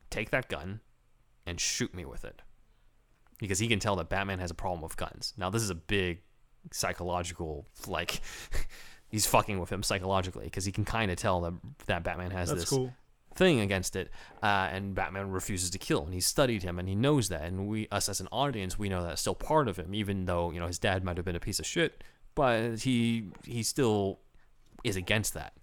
Take 0.09 0.31
that 0.31 0.49
gun 0.49 0.81
and 1.45 1.57
shoot 1.57 1.95
me 1.95 2.03
with 2.03 2.25
it. 2.25 2.41
Because 3.39 3.59
he 3.59 3.67
can 3.67 3.79
tell 3.79 3.95
that 3.97 4.09
Batman 4.09 4.39
has 4.39 4.49
a 4.49 4.55
problem 4.55 4.81
with 4.81 4.97
guns. 4.97 5.33
Now, 5.37 5.49
this 5.49 5.61
is 5.61 5.69
a 5.69 5.75
big 5.75 6.21
psychological, 6.71 7.67
like, 7.87 8.21
he's 9.09 9.25
fucking 9.25 9.59
with 9.59 9.71
him 9.71 9.83
psychologically 9.83 10.45
because 10.45 10.65
he 10.65 10.71
can 10.71 10.85
kind 10.85 11.11
of 11.11 11.17
tell 11.17 11.41
that, 11.41 11.53
that 11.85 12.03
Batman 12.03 12.31
has 12.31 12.49
That's 12.49 12.61
this 12.61 12.69
cool. 12.69 12.93
thing 13.35 13.59
against 13.59 13.95
it, 13.95 14.09
uh, 14.41 14.69
and 14.71 14.95
Batman 14.95 15.29
refuses 15.29 15.69
to 15.71 15.77
kill. 15.77 16.03
And 16.05 16.13
he's 16.13 16.25
studied 16.25 16.63
him, 16.63 16.79
and 16.79 16.89
he 16.89 16.95
knows 16.95 17.29
that. 17.29 17.43
And 17.43 17.67
we, 17.67 17.87
us 17.91 18.09
as 18.09 18.19
an 18.19 18.27
audience, 18.31 18.79
we 18.79 18.89
know 18.89 19.03
that's 19.03 19.21
still 19.21 19.35
part 19.35 19.67
of 19.67 19.77
him, 19.77 19.93
even 19.93 20.25
though 20.25 20.51
you 20.51 20.59
know 20.59 20.67
his 20.67 20.79
dad 20.79 21.03
might 21.03 21.17
have 21.17 21.25
been 21.25 21.35
a 21.35 21.39
piece 21.39 21.59
of 21.59 21.65
shit, 21.65 22.03
but 22.33 22.79
he 22.79 23.29
he 23.45 23.61
still 23.63 24.19
is 24.83 24.95
against 24.95 25.33
that. 25.35 25.53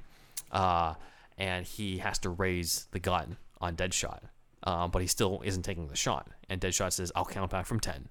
Uh, 0.52 0.94
and 1.36 1.66
he 1.66 1.98
has 1.98 2.18
to 2.20 2.30
raise 2.30 2.86
the 2.92 3.00
gun 3.00 3.36
on 3.60 3.74
Deadshot, 3.74 4.20
uh, 4.64 4.88
but 4.88 5.02
he 5.02 5.08
still 5.08 5.42
isn't 5.44 5.62
taking 5.62 5.88
the 5.88 5.96
shot. 5.96 6.28
And 6.48 6.60
Deadshot 6.60 6.92
says, 6.92 7.12
"I'll 7.14 7.24
count 7.24 7.50
back 7.50 7.66
from 7.66 7.80
ten, 7.80 8.10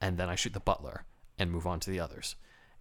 and 0.00 0.16
then 0.16 0.28
I 0.28 0.34
shoot 0.34 0.52
the 0.52 0.60
butler 0.60 1.04
and 1.38 1.50
move 1.50 1.66
on 1.66 1.80
to 1.80 1.90
the 1.90 2.00
others." 2.00 2.36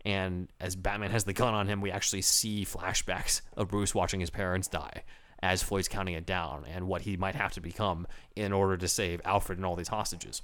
And 0.05 0.47
as 0.59 0.75
Batman 0.75 1.11
has 1.11 1.23
the 1.23 1.33
gun 1.33 1.53
on 1.53 1.67
him, 1.67 1.81
we 1.81 1.91
actually 1.91 2.21
see 2.21 2.63
flashbacks 2.63 3.41
of 3.55 3.69
Bruce 3.69 3.95
watching 3.95 4.19
his 4.19 4.29
parents 4.29 4.67
die 4.67 5.03
as 5.41 5.61
Floyd's 5.61 5.87
counting 5.87 6.15
it 6.15 6.25
down 6.25 6.65
and 6.67 6.87
what 6.87 7.01
he 7.01 7.17
might 7.17 7.35
have 7.35 7.53
to 7.53 7.61
become 7.61 8.07
in 8.35 8.51
order 8.53 8.77
to 8.77 8.87
save 8.87 9.21
Alfred 9.23 9.57
and 9.57 9.65
all 9.65 9.75
these 9.75 9.89
hostages. 9.89 10.41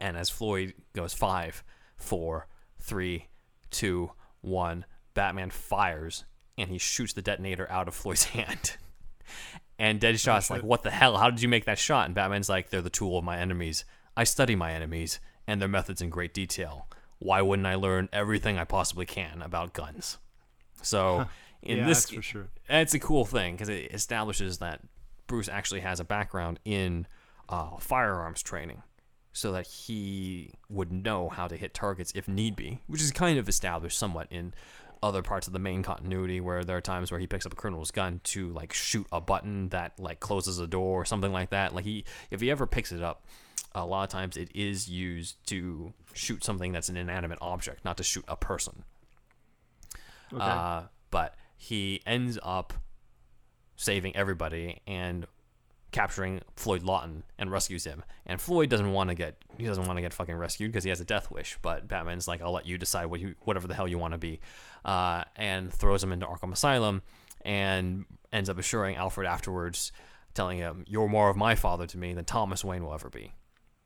And 0.00 0.16
as 0.16 0.30
Floyd 0.30 0.74
goes 0.94 1.14
five, 1.14 1.62
four, 1.96 2.48
three, 2.78 3.28
two, 3.70 4.12
one, 4.40 4.84
Batman 5.14 5.50
fires 5.50 6.24
and 6.56 6.70
he 6.70 6.78
shoots 6.78 7.12
the 7.12 7.22
detonator 7.22 7.70
out 7.70 7.88
of 7.88 7.94
Floyd's 7.94 8.24
hand. 8.36 8.76
And 9.80 9.98
Deadshot's 9.98 10.50
like. 10.50 10.62
What 10.62 10.82
the 10.82 10.90
hell? 10.90 11.16
How 11.16 11.30
did 11.30 11.40
you 11.40 11.48
make 11.48 11.64
that 11.64 11.78
shot? 11.78 12.04
And 12.04 12.14
Batman's 12.14 12.50
like, 12.50 12.68
They're 12.68 12.82
the 12.82 12.90
tool 12.90 13.16
of 13.16 13.24
my 13.24 13.38
enemies. 13.38 13.86
I 14.14 14.24
study 14.24 14.54
my 14.54 14.72
enemies 14.72 15.20
and 15.46 15.60
their 15.60 15.68
methods 15.68 16.02
in 16.02 16.10
great 16.10 16.34
detail. 16.34 16.86
Why 17.18 17.40
wouldn't 17.40 17.66
I 17.66 17.76
learn 17.76 18.10
everything 18.12 18.58
I 18.58 18.64
possibly 18.64 19.06
can 19.06 19.40
about 19.40 19.72
guns? 19.72 20.18
So, 20.82 21.26
in 21.62 21.78
yeah, 21.78 21.86
this, 21.86 22.04
that's 22.04 22.14
for 22.14 22.22
sure. 22.22 22.48
it's 22.68 22.94
a 22.94 22.98
cool 22.98 23.24
thing 23.24 23.54
because 23.54 23.68
it 23.68 23.92
establishes 23.92 24.58
that 24.58 24.80
Bruce 25.26 25.48
actually 25.48 25.80
has 25.80 25.98
a 25.98 26.04
background 26.04 26.60
in 26.64 27.06
uh, 27.48 27.76
firearms 27.78 28.42
training, 28.42 28.82
so 29.32 29.52
that 29.52 29.66
he 29.66 30.52
would 30.68 30.92
know 30.92 31.28
how 31.28 31.48
to 31.48 31.56
hit 31.56 31.74
targets 31.74 32.12
if 32.14 32.28
need 32.28 32.56
be, 32.56 32.80
which 32.86 33.02
is 33.02 33.10
kind 33.12 33.38
of 33.38 33.48
established 33.48 33.98
somewhat 33.98 34.26
in 34.30 34.54
other 35.02 35.22
parts 35.22 35.46
of 35.46 35.52
the 35.52 35.58
main 35.58 35.82
continuity 35.82 36.40
where 36.40 36.64
there 36.64 36.76
are 36.76 36.80
times 36.80 37.10
where 37.10 37.20
he 37.20 37.26
picks 37.26 37.46
up 37.46 37.52
a 37.52 37.56
criminal's 37.56 37.90
gun 37.90 38.20
to 38.24 38.50
like 38.50 38.72
shoot 38.72 39.06
a 39.10 39.20
button 39.20 39.68
that 39.70 39.98
like 39.98 40.20
closes 40.20 40.58
a 40.58 40.66
door 40.66 41.00
or 41.00 41.04
something 41.04 41.32
like 41.32 41.50
that. 41.50 41.74
Like 41.74 41.84
he, 41.84 42.04
if 42.30 42.40
he 42.40 42.50
ever 42.50 42.66
picks 42.66 42.92
it 42.92 43.02
up, 43.02 43.24
a 43.74 43.86
lot 43.86 44.02
of 44.02 44.10
times 44.10 44.36
it 44.36 44.50
is 44.54 44.88
used 44.88 45.36
to 45.46 45.92
shoot 46.12 46.44
something 46.44 46.72
that's 46.72 46.88
an 46.88 46.96
inanimate 46.96 47.38
object, 47.40 47.84
not 47.84 47.96
to 47.96 48.02
shoot 48.02 48.24
a 48.28 48.36
person. 48.36 48.84
Okay. 50.32 50.42
Uh, 50.42 50.82
but 51.10 51.34
he 51.56 52.02
ends 52.06 52.38
up 52.42 52.72
saving 53.76 54.14
everybody 54.14 54.80
and 54.86 55.26
capturing 55.92 56.40
Floyd 56.56 56.82
Lawton 56.82 57.24
and 57.38 57.50
rescues 57.50 57.84
him. 57.84 58.04
And 58.26 58.40
Floyd 58.40 58.70
doesn't 58.70 58.92
want 58.92 59.10
to 59.10 59.14
get 59.14 59.36
he 59.56 59.66
doesn't 59.66 59.86
want 59.86 59.96
to 59.96 60.02
get 60.02 60.14
fucking 60.14 60.34
rescued 60.34 60.70
because 60.70 60.84
he 60.84 60.90
has 60.90 61.00
a 61.00 61.04
death 61.04 61.30
wish. 61.30 61.58
But 61.62 61.88
Batman's 61.88 62.28
like, 62.28 62.42
I'll 62.42 62.52
let 62.52 62.66
you 62.66 62.78
decide 62.78 63.06
what 63.06 63.20
you 63.20 63.34
whatever 63.40 63.66
the 63.66 63.74
hell 63.74 63.88
you 63.88 63.98
want 63.98 64.12
to 64.12 64.18
be, 64.18 64.40
uh, 64.84 65.24
and 65.36 65.72
throws 65.72 66.02
him 66.02 66.12
into 66.12 66.26
Arkham 66.26 66.52
Asylum, 66.52 67.02
and 67.44 68.04
ends 68.32 68.48
up 68.48 68.58
assuring 68.58 68.96
Alfred 68.96 69.26
afterwards, 69.26 69.92
telling 70.34 70.58
him, 70.58 70.84
"You're 70.86 71.08
more 71.08 71.30
of 71.30 71.36
my 71.36 71.54
father 71.54 71.86
to 71.86 71.98
me 71.98 72.14
than 72.14 72.24
Thomas 72.24 72.64
Wayne 72.64 72.84
will 72.84 72.94
ever 72.94 73.10
be." 73.10 73.32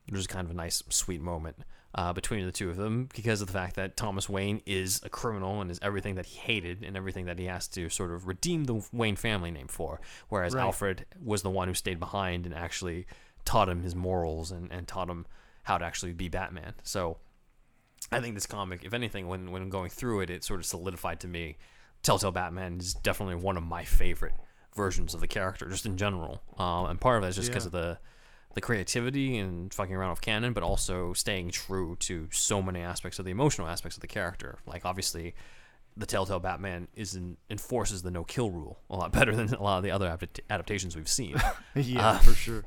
Which 0.07 0.19
is 0.19 0.27
kind 0.27 0.45
of 0.45 0.51
a 0.51 0.55
nice, 0.55 0.83
sweet 0.89 1.21
moment 1.21 1.57
uh, 1.97 2.11
between 2.13 2.45
the 2.45 2.51
two 2.51 2.69
of 2.69 2.75
them 2.75 3.07
because 3.15 3.39
of 3.41 3.47
the 3.47 3.53
fact 3.53 3.77
that 3.77 3.95
Thomas 3.95 4.27
Wayne 4.27 4.61
is 4.65 5.01
a 5.03 5.09
criminal 5.09 5.61
and 5.61 5.71
is 5.71 5.79
everything 5.81 6.15
that 6.15 6.25
he 6.25 6.37
hated 6.37 6.83
and 6.83 6.97
everything 6.97 7.25
that 7.25 7.39
he 7.39 7.45
has 7.45 7.67
to 7.69 7.89
sort 7.89 8.11
of 8.11 8.27
redeem 8.27 8.65
the 8.65 8.85
Wayne 8.91 9.15
family 9.15 9.49
name 9.49 9.67
for. 9.67 10.01
Whereas 10.27 10.53
Right. 10.53 10.61
Alfred 10.61 11.05
was 11.23 11.41
the 11.41 11.49
one 11.49 11.67
who 11.69 11.73
stayed 11.73 11.99
behind 11.99 12.45
and 12.45 12.53
actually 12.53 13.07
taught 13.45 13.69
him 13.69 13.81
his 13.81 13.95
morals 13.95 14.51
and, 14.51 14.71
and 14.71 14.87
taught 14.87 15.09
him 15.09 15.25
how 15.63 15.77
to 15.77 15.85
actually 15.85 16.11
be 16.13 16.27
Batman. 16.27 16.73
So 16.83 17.17
I 18.11 18.19
think 18.19 18.35
this 18.35 18.45
comic, 18.45 18.83
if 18.83 18.93
anything, 18.93 19.27
when, 19.27 19.51
when 19.51 19.69
going 19.69 19.89
through 19.89 20.19
it, 20.21 20.29
it 20.29 20.43
sort 20.43 20.59
of 20.59 20.65
solidified 20.65 21.19
to 21.21 21.27
me 21.27 21.57
Telltale 22.03 22.31
Batman 22.31 22.77
is 22.79 22.93
definitely 22.93 23.35
one 23.35 23.57
of 23.57 23.63
my 23.63 23.83
favorite 23.85 24.33
versions 24.75 25.13
of 25.13 25.21
the 25.21 25.27
character, 25.27 25.69
just 25.69 25.85
in 25.85 25.95
general. 25.97 26.43
Um, 26.57 26.85
and 26.87 26.99
part 27.01 27.15
of 27.17 27.21
that 27.23 27.29
is 27.29 27.35
just 27.37 27.49
because 27.49 27.63
Yeah. 27.63 27.67
of 27.67 27.71
the 27.71 27.99
the 28.55 28.61
creativity 28.61 29.37
and 29.37 29.73
fucking 29.73 29.93
around 29.95 30.09
with 30.11 30.21
canon, 30.21 30.53
but 30.53 30.63
also 30.63 31.13
staying 31.13 31.51
true 31.51 31.95
to 31.99 32.27
so 32.31 32.61
many 32.61 32.79
aspects 32.81 33.19
of 33.19 33.25
the 33.25 33.31
emotional 33.31 33.67
aspects 33.67 33.97
of 33.97 34.01
the 34.01 34.07
character. 34.07 34.57
Like 34.65 34.85
obviously, 34.85 35.35
the 35.97 36.05
Telltale 36.05 36.39
Batman 36.39 36.87
is 36.95 37.15
in, 37.15 37.37
enforces 37.49 38.01
the 38.01 38.11
no 38.11 38.23
kill 38.23 38.49
rule 38.51 38.79
a 38.89 38.95
lot 38.95 39.11
better 39.11 39.35
than 39.35 39.53
a 39.53 39.61
lot 39.61 39.77
of 39.77 39.83
the 39.83 39.91
other 39.91 40.07
adapt- 40.07 40.39
adaptations 40.49 40.95
we've 40.95 41.07
seen. 41.07 41.35
yeah, 41.75 42.09
uh, 42.09 42.17
for 42.19 42.33
sure. 42.33 42.63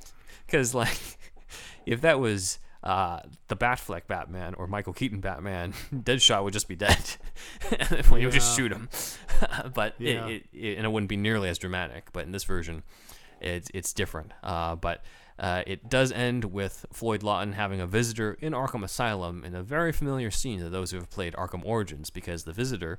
Because 0.47 0.75
like, 0.75 0.99
if 1.87 2.03
that 2.03 2.21
was 2.21 2.59
uh, 2.85 3.21
the 3.49 3.57
Batfleck 3.57 4.07
Batman 4.07 4.55
or 4.55 4.67
Michael 4.67 4.93
Keaton 4.93 5.21
Batman, 5.21 5.73
Deadshot 5.95 6.45
would 6.45 6.53
just 6.53 6.69
be 6.69 6.77
dead. 6.77 7.03
when 8.09 8.21
you 8.21 8.27
would 8.29 8.35
just 8.35 8.57
shoot 8.57 8.71
him. 8.73 8.89
but 9.75 9.95
Yeah. 9.99 10.27
it, 10.27 10.45
it, 10.53 10.59
it, 10.59 10.77
and 10.77 10.87
it 10.87 10.91
wouldn't 10.91 11.09
be 11.11 11.17
nearly 11.17 11.49
as 11.49 11.59
dramatic. 11.59 12.13
But 12.13 12.25
in 12.27 12.33
this 12.33 12.45
version, 12.45 12.83
it's 13.41 13.71
it's 13.75 13.93
different. 13.93 14.33
Uh, 14.43 14.77
but 14.77 15.03
uh, 15.39 15.63
it 15.67 15.89
does 15.89 16.11
end 16.13 16.47
with 16.47 16.87
Floyd 16.93 17.23
Lawton 17.23 17.53
having 17.53 17.81
a 17.81 17.87
visitor 17.87 18.37
in 18.41 18.53
Arkham 18.53 18.83
Asylum 18.85 19.45
in 19.45 19.55
a 19.55 19.63
very 19.63 19.93
familiar 19.93 20.31
scene 20.31 20.59
to 20.61 20.69
those 20.69 20.91
who 20.91 20.97
have 20.97 21.11
played 21.11 21.35
Arkham 21.35 21.65
Origins, 21.65 22.11
because 22.11 22.45
the 22.45 22.53
visitor 22.53 22.99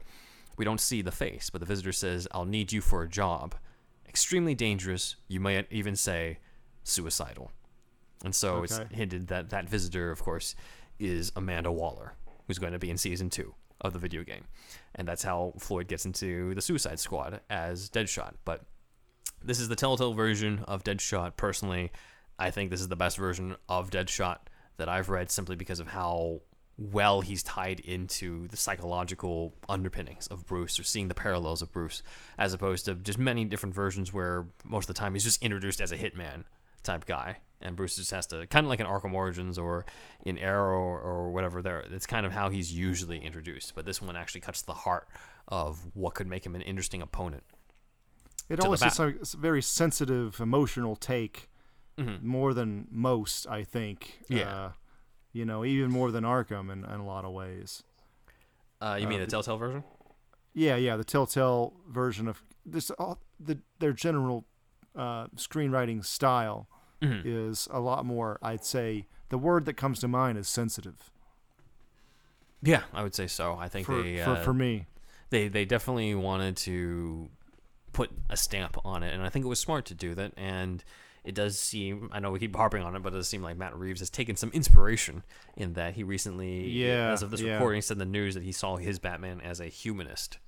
We 0.59 0.65
don't 0.65 0.81
see 0.81 1.01
the 1.01 1.11
face, 1.11 1.49
but 1.49 1.61
the 1.61 1.65
visitor 1.65 1.93
says, 1.93 2.27
I'll 2.31 2.43
need 2.43 2.73
you 2.73 2.81
for 2.81 3.01
a 3.01 3.07
job. 3.07 3.55
Extremely 4.09 4.53
dangerous. 4.55 5.15
You 5.29 5.39
might 5.39 5.67
even 5.71 5.95
say 5.95 6.39
suicidal. 6.83 7.53
And 8.25 8.35
so 8.35 8.63
it's 8.63 8.77
hinted 8.91 9.27
that 9.27 9.51
that 9.51 9.69
visitor, 9.69 10.11
of 10.11 10.21
course, 10.21 10.55
is 10.99 11.31
Amanda 11.37 11.71
Waller, 11.71 12.11
who's 12.45 12.59
going 12.59 12.73
to 12.73 12.79
be 12.79 12.89
in 12.89 12.97
season 12.97 13.29
two 13.29 13.55
of 13.79 13.93
the 13.93 13.99
video 13.99 14.21
game. 14.25 14.43
And 14.95 15.07
that's 15.07 15.23
how 15.23 15.53
Floyd 15.57 15.87
gets 15.87 16.05
into 16.05 16.53
the 16.53 16.61
Suicide 16.61 16.99
Squad 16.99 17.39
as 17.49 17.89
Deadshot. 17.89 18.33
But 18.43 18.63
this 19.41 19.61
is 19.61 19.69
the 19.69 19.77
Telltale 19.77 20.11
version 20.11 20.65
of 20.67 20.83
Deadshot. 20.83 21.37
Personally, 21.37 21.93
I 22.39 22.51
think 22.51 22.71
this 22.71 22.81
is 22.81 22.87
the 22.87 22.95
best 22.95 23.17
version 23.17 23.55
of 23.67 23.91
Deadshot 23.91 24.37
that 24.77 24.89
I've 24.89 25.09
read 25.09 25.29
simply 25.29 25.55
because 25.55 25.79
of 25.79 25.89
how 25.89 26.41
well 26.77 27.19
he's 27.19 27.43
tied 27.43 27.81
into 27.81 28.47
the 28.47 28.55
psychological 28.55 29.53
underpinnings 29.67 30.27
of 30.27 30.45
Bruce 30.45 30.79
or 30.79 30.83
seeing 30.83 31.09
the 31.09 31.13
parallels 31.13 31.61
of 31.61 31.71
Bruce 31.73 32.01
as 32.37 32.53
opposed 32.53 32.85
to 32.85 32.95
just 32.95 33.19
many 33.19 33.43
different 33.43 33.75
versions 33.75 34.13
where 34.13 34.47
most 34.63 34.89
of 34.89 34.95
the 34.95 34.99
time 34.99 35.13
he's 35.13 35.25
just 35.25 35.43
introduced 35.43 35.81
as 35.81 35.91
a 35.91 35.97
hitman 35.97 36.45
type 36.81 37.05
guy. 37.05 37.37
And 37.61 37.75
Bruce 37.75 37.97
just 37.97 38.11
has 38.11 38.25
to 38.27 38.47
kind 38.47 38.65
of 38.65 38.69
like 38.69 38.79
in 38.79 38.85
Arkham 38.85 39.13
Origins 39.13 39.57
or 39.57 39.85
in 40.25 40.37
Arrow 40.37 40.79
or, 40.79 41.01
or 41.01 41.31
whatever 41.31 41.61
there 41.61 41.83
it's 41.91 42.05
kind 42.05 42.25
of 42.25 42.31
how 42.31 42.49
he's 42.49 42.71
usually 42.71 43.19
introduced. 43.19 43.75
But 43.75 43.85
this 43.85 44.01
one 44.01 44.15
actually 44.15 44.41
cuts 44.41 44.61
to 44.61 44.67
the 44.67 44.73
heart 44.73 45.09
of 45.49 45.79
what 45.93 46.13
could 46.13 46.27
make 46.27 46.45
him 46.45 46.55
an 46.55 46.61
interesting 46.61 47.01
opponent 47.01 47.43
It 48.47 48.61
always 48.61 48.81
is 48.81 48.97
a 49.33 49.37
very 49.37 49.61
sensitive, 49.61 50.39
emotional 50.39 50.95
take, 50.95 51.49
Mhm. 51.99 52.23
more 52.23 52.53
than 52.53 52.87
most, 52.89 53.45
I 53.47 53.63
think. 53.63 54.19
Yeah. 54.29 54.49
Uh, 54.65 54.71
you 55.33 55.45
know, 55.45 55.63
even 55.65 55.91
more 55.91 56.11
than 56.11 56.23
Arkham 56.23 56.71
in, 56.71 56.83
in 56.85 56.99
a 56.99 57.05
lot 57.05 57.25
of 57.25 57.31
ways. 57.33 57.83
uh, 58.81 58.97
you 58.99 59.07
mean 59.07 59.19
Uh, 59.21 59.25
the 59.25 59.31
Telltale 59.31 59.57
version 59.57 59.83
Yeah, 60.53 60.75
yeah. 60.77 60.95
The 60.95 61.03
Telltale 61.03 61.73
version 61.87 62.27
of 62.29 62.41
this, 62.65 62.89
all, 62.91 63.19
the 63.39 63.59
their 63.79 63.93
general 63.93 64.45
uh, 64.95 65.27
screenwriting 65.35 66.03
style 66.05 66.67
Mhm. 67.01 67.21
is 67.25 67.67
a 67.71 67.79
lot 67.79 68.05
more. 68.05 68.39
I'd 68.41 68.63
say 68.65 69.07
the 69.29 69.37
word 69.37 69.65
that 69.65 69.75
comes 69.75 69.99
to 69.99 70.07
mind 70.07 70.37
is 70.37 70.47
sensitive 70.49 71.11
yeah 72.61 72.83
I 72.93 73.03
would 73.03 73.15
say 73.15 73.27
so 73.27 73.55
I 73.57 73.67
think 73.69 73.85
for 73.85 74.01
they 74.03 74.17
for, 74.17 74.31
uh, 74.31 74.43
for 74.43 74.53
me. 74.53 74.87
they 75.29 75.47
they 75.47 75.63
definitely 75.65 76.13
wanted 76.15 76.57
to 76.57 77.29
put 77.93 78.11
a 78.29 78.35
stamp 78.37 78.77
on 78.85 79.01
it, 79.03 79.13
and 79.13 79.23
I 79.23 79.29
think 79.29 79.45
it 79.45 79.47
was 79.47 79.59
smart 79.59 79.85
to 79.85 79.93
do 79.95 80.13
that. 80.15 80.33
And 80.37 80.83
it 81.29 81.35
does 81.35 81.59
seem 81.59 82.09
I 82.11 82.19
know 82.19 82.31
we 82.31 82.39
keep 82.39 82.55
harping 82.55 82.81
on 82.81 82.95
it, 82.95 83.03
but 83.03 83.13
it 83.13 83.17
does 83.17 83.27
seem 83.27 83.43
like 83.43 83.55
Matt 83.55 83.77
Reeves 83.77 83.99
has 83.99 84.09
taken 84.09 84.35
some 84.35 84.49
inspiration 84.51 85.23
in 85.55 85.73
that 85.73 85.93
he 85.93 86.03
recently, 86.03 86.67
Yeah, 86.67 87.11
as 87.11 87.21
of 87.21 87.29
this 87.29 87.39
yeah. 87.39 87.53
recording, 87.53 87.83
said 87.83 87.95
in 87.95 87.99
the 87.99 88.05
news 88.05 88.33
that 88.33 88.43
he 88.43 88.51
saw 88.51 88.77
his 88.77 88.97
Batman 88.97 89.39
as 89.39 89.59
a 89.59 89.67
humanist, 89.67 90.39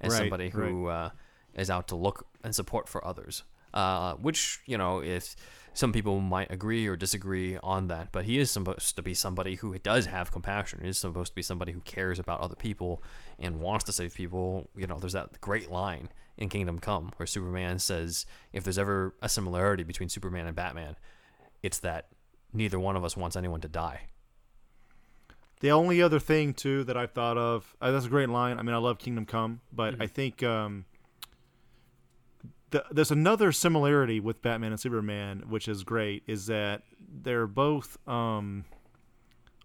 as 0.00 0.12
Right, 0.12 0.18
somebody 0.18 0.48
who 0.48 0.88
uh, 0.88 1.10
is 1.54 1.70
out 1.70 1.86
to 1.88 1.94
look 1.96 2.26
and 2.42 2.54
support 2.54 2.88
for 2.88 3.04
others. 3.06 3.44
Uh, 3.72 4.14
which 4.14 4.60
you 4.66 4.76
know, 4.76 5.00
if 5.00 5.36
some 5.74 5.92
people 5.92 6.18
might 6.18 6.50
agree 6.50 6.88
or 6.88 6.96
disagree 6.96 7.56
on 7.58 7.86
that, 7.86 8.10
but 8.10 8.24
he 8.24 8.40
is 8.40 8.50
supposed 8.50 8.96
to 8.96 9.02
be 9.02 9.14
somebody 9.14 9.54
who 9.54 9.78
does 9.78 10.06
have 10.06 10.32
compassion. 10.32 10.80
He 10.82 10.88
is 10.88 10.98
supposed 10.98 11.30
to 11.30 11.36
be 11.36 11.42
somebody 11.42 11.70
who 11.70 11.80
cares 11.82 12.18
about 12.18 12.40
other 12.40 12.56
people 12.56 13.00
and 13.38 13.60
wants 13.60 13.84
to 13.84 13.92
save 13.92 14.12
people. 14.12 14.68
You 14.76 14.88
know, 14.88 14.98
there's 14.98 15.12
that 15.12 15.40
great 15.40 15.70
line 15.70 16.08
in 16.38 16.48
Kingdom 16.48 16.78
Come 16.78 17.12
where 17.16 17.26
Superman 17.26 17.78
says, 17.78 18.24
"If 18.52 18.64
there's 18.64 18.78
ever 18.78 19.14
a 19.20 19.28
similarity 19.28 19.82
between 19.82 20.08
Superman 20.08 20.46
and 20.46 20.56
Batman, 20.56 20.96
it's 21.62 21.78
that 21.80 22.08
neither 22.52 22.78
one 22.80 22.96
of 22.96 23.04
us 23.04 23.16
wants 23.16 23.36
anyone 23.36 23.60
to 23.60 23.68
die." 23.68 24.06
The 25.60 25.72
only 25.72 26.00
other 26.00 26.20
thing 26.20 26.54
too 26.54 26.84
that 26.84 26.96
I've 26.96 27.10
thought 27.10 27.36
of, 27.36 27.76
uh, 27.82 27.90
that's 27.90 28.06
a 28.06 28.08
great 28.08 28.28
line. 28.28 28.58
I 28.58 28.62
mean, 28.62 28.74
I 28.74 28.78
love 28.78 28.98
Kingdom 28.98 29.26
Come, 29.26 29.60
but 29.72 29.94
Mm-hmm. 29.94 30.02
I 30.02 30.06
think 30.06 30.42
um, 30.44 30.84
the, 32.70 32.84
there's 32.90 33.10
another 33.10 33.50
similarity 33.50 34.20
with 34.20 34.40
Batman 34.40 34.70
and 34.72 34.80
Superman, 34.80 35.44
which 35.48 35.66
is 35.66 35.82
great, 35.82 36.22
is 36.26 36.46
that 36.46 36.82
they're 37.22 37.46
both 37.46 37.98
um, 38.06 38.66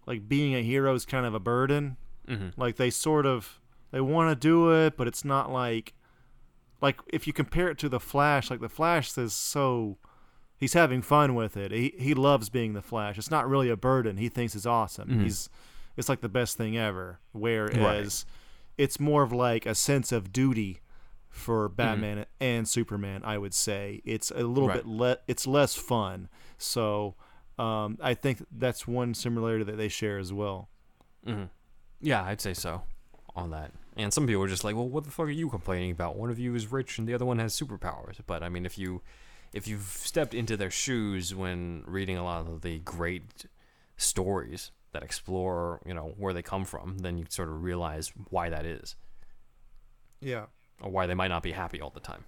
like 0.06 0.28
being 0.28 0.54
a 0.54 0.62
hero 0.62 0.94
is 0.94 1.04
kind 1.04 1.26
of 1.26 1.34
a 1.34 1.40
burden. 1.40 1.96
Mm-hmm. 2.28 2.60
Like 2.60 2.76
they 2.76 2.90
sort 2.90 3.26
of 3.26 3.60
they 3.90 4.00
want 4.00 4.30
to 4.30 4.34
do 4.34 4.72
it, 4.72 4.96
but 4.96 5.06
it's 5.06 5.24
not 5.24 5.52
like 5.52 5.94
like 6.84 7.00
if 7.08 7.26
you 7.26 7.32
compare 7.32 7.68
it 7.68 7.78
to 7.78 7.88
the 7.88 7.98
Flash, 8.00 8.50
like 8.50 8.60
the 8.60 8.68
Flash 8.68 9.16
is 9.18 9.32
so 9.32 9.98
he's 10.56 10.74
having 10.74 11.02
fun 11.02 11.34
with 11.34 11.56
it. 11.56 11.72
He 11.72 11.94
he 11.98 12.14
loves 12.14 12.48
being 12.48 12.74
the 12.74 12.82
Flash. 12.82 13.18
It's 13.18 13.30
not 13.30 13.48
really 13.48 13.70
a 13.70 13.76
burden. 13.76 14.16
He 14.18 14.28
thinks 14.28 14.54
it's 14.54 14.66
awesome. 14.66 15.08
Mhm. 15.08 15.22
He's 15.24 15.48
it's 15.96 16.08
like 16.08 16.20
the 16.20 16.28
best 16.28 16.56
thing 16.56 16.76
ever. 16.76 17.20
Whereas 17.32 18.26
it's 18.78 18.98
more 19.00 19.22
of 19.22 19.32
like 19.32 19.66
a 19.66 19.74
sense 19.74 20.12
of 20.12 20.32
duty 20.32 20.80
for 21.28 21.68
Batman 21.68 22.26
and 22.40 22.68
Superman. 22.68 23.22
I 23.24 23.38
would 23.38 23.54
say 23.54 24.00
it's 24.04 24.30
a 24.30 24.42
little 24.44 24.68
Right. 24.68 24.78
bit 24.78 24.86
le- 24.86 25.18
it's 25.26 25.46
less 25.46 25.74
fun. 25.74 26.28
So 26.58 27.14
um, 27.58 27.98
I 28.02 28.14
think 28.14 28.44
that's 28.50 28.86
one 28.86 29.14
similarity 29.14 29.64
that 29.64 29.76
they 29.76 29.88
share 29.88 30.18
as 30.18 30.32
well. 30.32 30.68
Mm-hmm. 31.26 31.44
Yeah, 32.00 32.24
I'd 32.24 32.40
say 32.40 32.54
so 32.54 32.82
on 33.36 33.50
that. 33.50 33.72
And 33.96 34.12
some 34.12 34.26
people 34.26 34.42
are 34.42 34.48
just 34.48 34.64
like, 34.64 34.74
"Well, 34.74 34.88
what 34.88 35.04
the 35.04 35.10
fuck 35.10 35.26
are 35.26 35.30
you 35.30 35.48
complaining 35.48 35.90
about? 35.90 36.16
One 36.16 36.30
of 36.30 36.38
you 36.38 36.54
is 36.54 36.70
rich 36.70 36.98
and 36.98 37.06
the 37.06 37.14
other 37.14 37.24
one 37.24 37.38
has 37.38 37.58
superpowers." 37.58 38.18
But 38.26 38.42
I 38.42 38.48
mean, 38.48 38.66
if 38.66 38.78
you 38.78 39.02
if 39.52 39.68
you've 39.68 39.82
stepped 39.82 40.34
into 40.34 40.56
their 40.56 40.70
shoes 40.70 41.34
when 41.34 41.84
reading 41.86 42.16
a 42.16 42.24
lot 42.24 42.46
of 42.46 42.62
the 42.62 42.80
great 42.80 43.46
stories 43.96 44.72
that 44.92 45.02
explore, 45.02 45.80
you 45.86 45.94
know, 45.94 46.14
where 46.18 46.34
they 46.34 46.42
come 46.42 46.64
from, 46.64 46.98
then 46.98 47.18
you 47.18 47.26
sort 47.28 47.48
of 47.48 47.62
realize 47.62 48.12
why 48.30 48.48
that 48.48 48.66
is, 48.66 48.96
Yeah. 50.20 50.46
or 50.80 50.90
why 50.90 51.06
they 51.06 51.14
might 51.14 51.28
not 51.28 51.42
be 51.42 51.52
happy 51.52 51.80
all 51.80 51.90
the 51.90 52.00
time. 52.00 52.24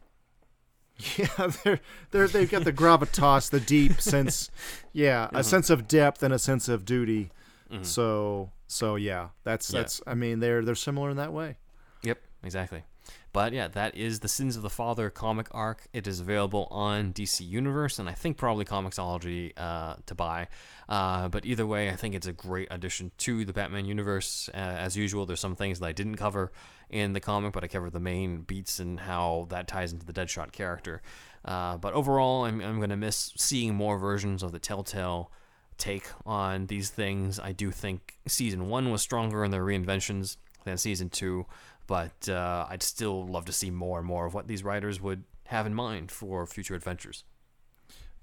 Yeah, 1.18 1.48
they're 1.62 1.80
they're 2.10 2.28
they've 2.28 2.50
got 2.50 2.64
the 2.64 2.72
gravitas, 2.72 3.50
the 3.50 3.60
deep 3.60 4.00
sense, 4.00 4.50
yeah, 4.94 5.26
a 5.26 5.28
mm-hmm. 5.28 5.42
sense 5.42 5.68
of 5.68 5.86
depth 5.86 6.22
and 6.22 6.32
a 6.32 6.38
sense 6.38 6.68
of 6.68 6.86
duty. 6.86 7.30
Mm-hmm. 7.70 7.82
So 7.82 8.50
so 8.66 8.96
yeah, 8.96 9.28
that's 9.44 9.72
Yeah. 9.72 9.80
that's 9.80 10.00
I 10.06 10.14
mean 10.14 10.40
they're 10.40 10.64
they're 10.64 10.74
similar 10.74 11.10
in 11.10 11.16
that 11.16 11.32
way. 11.32 11.56
Yep, 12.02 12.18
exactly. 12.42 12.84
But 13.32 13.52
yeah, 13.52 13.68
that 13.68 13.94
is 13.94 14.20
the 14.20 14.28
Sins 14.28 14.56
of 14.56 14.62
the 14.62 14.70
Father 14.70 15.10
comic 15.10 15.48
arc. 15.50 15.86
It 15.92 16.06
is 16.06 16.20
available 16.20 16.66
on 16.70 17.12
DC 17.12 17.46
Universe 17.46 17.98
and 17.98 18.08
I 18.08 18.12
think 18.12 18.38
probably 18.38 18.64
Comixology 18.64 19.52
uh, 19.58 19.96
to 20.06 20.14
buy. 20.14 20.48
Uh, 20.88 21.28
but 21.28 21.44
either 21.44 21.66
way, 21.66 21.90
I 21.90 21.96
think 21.96 22.14
it's 22.14 22.26
a 22.26 22.32
great 22.32 22.68
addition 22.70 23.12
to 23.18 23.44
the 23.44 23.52
Batman 23.52 23.84
universe. 23.84 24.48
Uh, 24.54 24.56
as 24.56 24.96
usual, 24.96 25.26
there's 25.26 25.40
some 25.40 25.54
things 25.54 25.80
that 25.80 25.86
I 25.86 25.92
didn't 25.92 26.16
cover 26.16 26.50
in 26.88 27.12
the 27.12 27.20
comic, 27.20 27.52
but 27.52 27.62
I 27.62 27.68
covered 27.68 27.92
the 27.92 28.00
main 28.00 28.38
beats 28.40 28.78
and 28.80 29.00
how 29.00 29.46
that 29.50 29.68
ties 29.68 29.92
into 29.92 30.06
the 30.06 30.14
Deadshot 30.14 30.52
character. 30.52 31.02
Uh, 31.44 31.76
but 31.76 31.92
overall, 31.92 32.44
I'm, 32.46 32.60
I'm 32.62 32.78
going 32.78 32.90
to 32.90 32.96
miss 32.96 33.32
seeing 33.36 33.74
more 33.74 33.98
versions 33.98 34.42
of 34.42 34.50
the 34.52 34.58
Telltale 34.58 35.30
take 35.78 36.08
on 36.24 36.66
these 36.66 36.90
things. 36.90 37.38
I 37.38 37.52
do 37.52 37.70
think 37.70 38.16
season 38.26 38.68
one 38.68 38.90
was 38.90 39.02
stronger 39.02 39.44
in 39.44 39.50
their 39.50 39.64
reinventions 39.64 40.36
than 40.64 40.76
season 40.78 41.10
two, 41.10 41.46
but 41.86 42.28
uh, 42.28 42.66
I'd 42.68 42.82
still 42.82 43.26
love 43.26 43.44
to 43.46 43.52
see 43.52 43.70
more 43.70 43.98
and 43.98 44.06
more 44.06 44.26
of 44.26 44.34
what 44.34 44.48
these 44.48 44.64
writers 44.64 45.00
would 45.00 45.24
have 45.46 45.66
in 45.66 45.74
mind 45.74 46.10
for 46.10 46.46
future 46.46 46.74
adventures. 46.74 47.24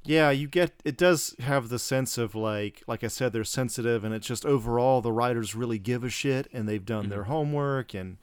Yeah, 0.05 0.31
you 0.31 0.47
get 0.47 0.73
it 0.83 0.97
does 0.97 1.33
have 1.39 1.69
the 1.69 1.79
sense 1.79 2.17
of 2.17 2.35
like 2.35 2.83
like 2.87 3.03
I 3.05 3.07
said 3.07 3.31
they're 3.31 3.45
sensitive 3.45 4.03
and 4.03 4.13
it's 4.13 4.27
just 4.27 4.45
overall 4.45 4.99
the 5.01 5.13
writers 5.13 5.55
really 5.55 5.79
give 5.79 6.03
a 6.03 6.09
shit 6.09 6.47
and 6.51 6.67
they've 6.67 6.85
done 6.85 7.07
their 7.07 7.23
homework 7.23 7.93
and 7.93 8.17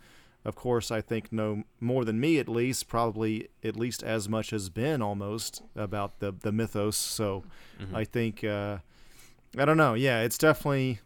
of 0.45 0.55
course 0.55 0.91
I 0.91 1.01
think 1.01 1.33
no 1.33 1.65
more 1.81 2.05
than 2.05 2.21
me 2.21 2.39
at 2.39 2.51
least 2.51 2.87
probably 2.87 3.49
at 3.65 3.77
least 3.77 4.03
as 4.03 4.29
much 4.29 4.53
as 4.53 4.69
Ben 4.69 5.01
almost 5.01 5.63
about 5.75 6.19
the 6.21 6.33
the 6.39 6.53
mythos 6.53 6.99
so 6.99 7.45
I 7.95 8.05
think 8.05 8.45
uh 8.45 8.79
I 9.59 9.65
don't 9.65 9.77
know 9.77 9.95
yeah 9.95 10.23
it's 10.23 10.39
definitely 10.39 11.01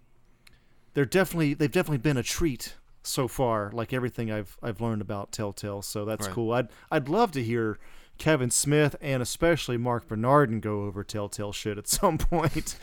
they're 0.95 1.05
definitely 1.05 1.55
they've 1.55 1.71
definitely 1.73 1.99
been 1.99 2.17
a 2.17 2.23
treat 2.23 2.75
so 3.03 3.29
far 3.29 3.71
like 3.73 3.93
everything 3.93 4.31
I've 4.33 4.57
I've 4.63 4.81
learned 4.81 5.03
about 5.03 5.33
Telltale 5.33 5.83
so 5.83 6.05
that's 6.05 6.27
Right. 6.27 6.35
cool 6.35 6.53
I'd 6.53 6.69
I'd 6.91 7.09
love 7.09 7.33
to 7.33 7.43
hear 7.43 7.79
Kevin 8.17 8.51
Smith 8.51 8.95
and 9.01 9.21
especially 9.23 9.77
Marc 9.77 10.07
Bernardin 10.07 10.61
go 10.61 10.85
over 10.85 11.03
Telltale 11.03 11.53
shit 11.53 11.79
at 11.79 11.89
some 11.89 12.17
point. 12.17 12.77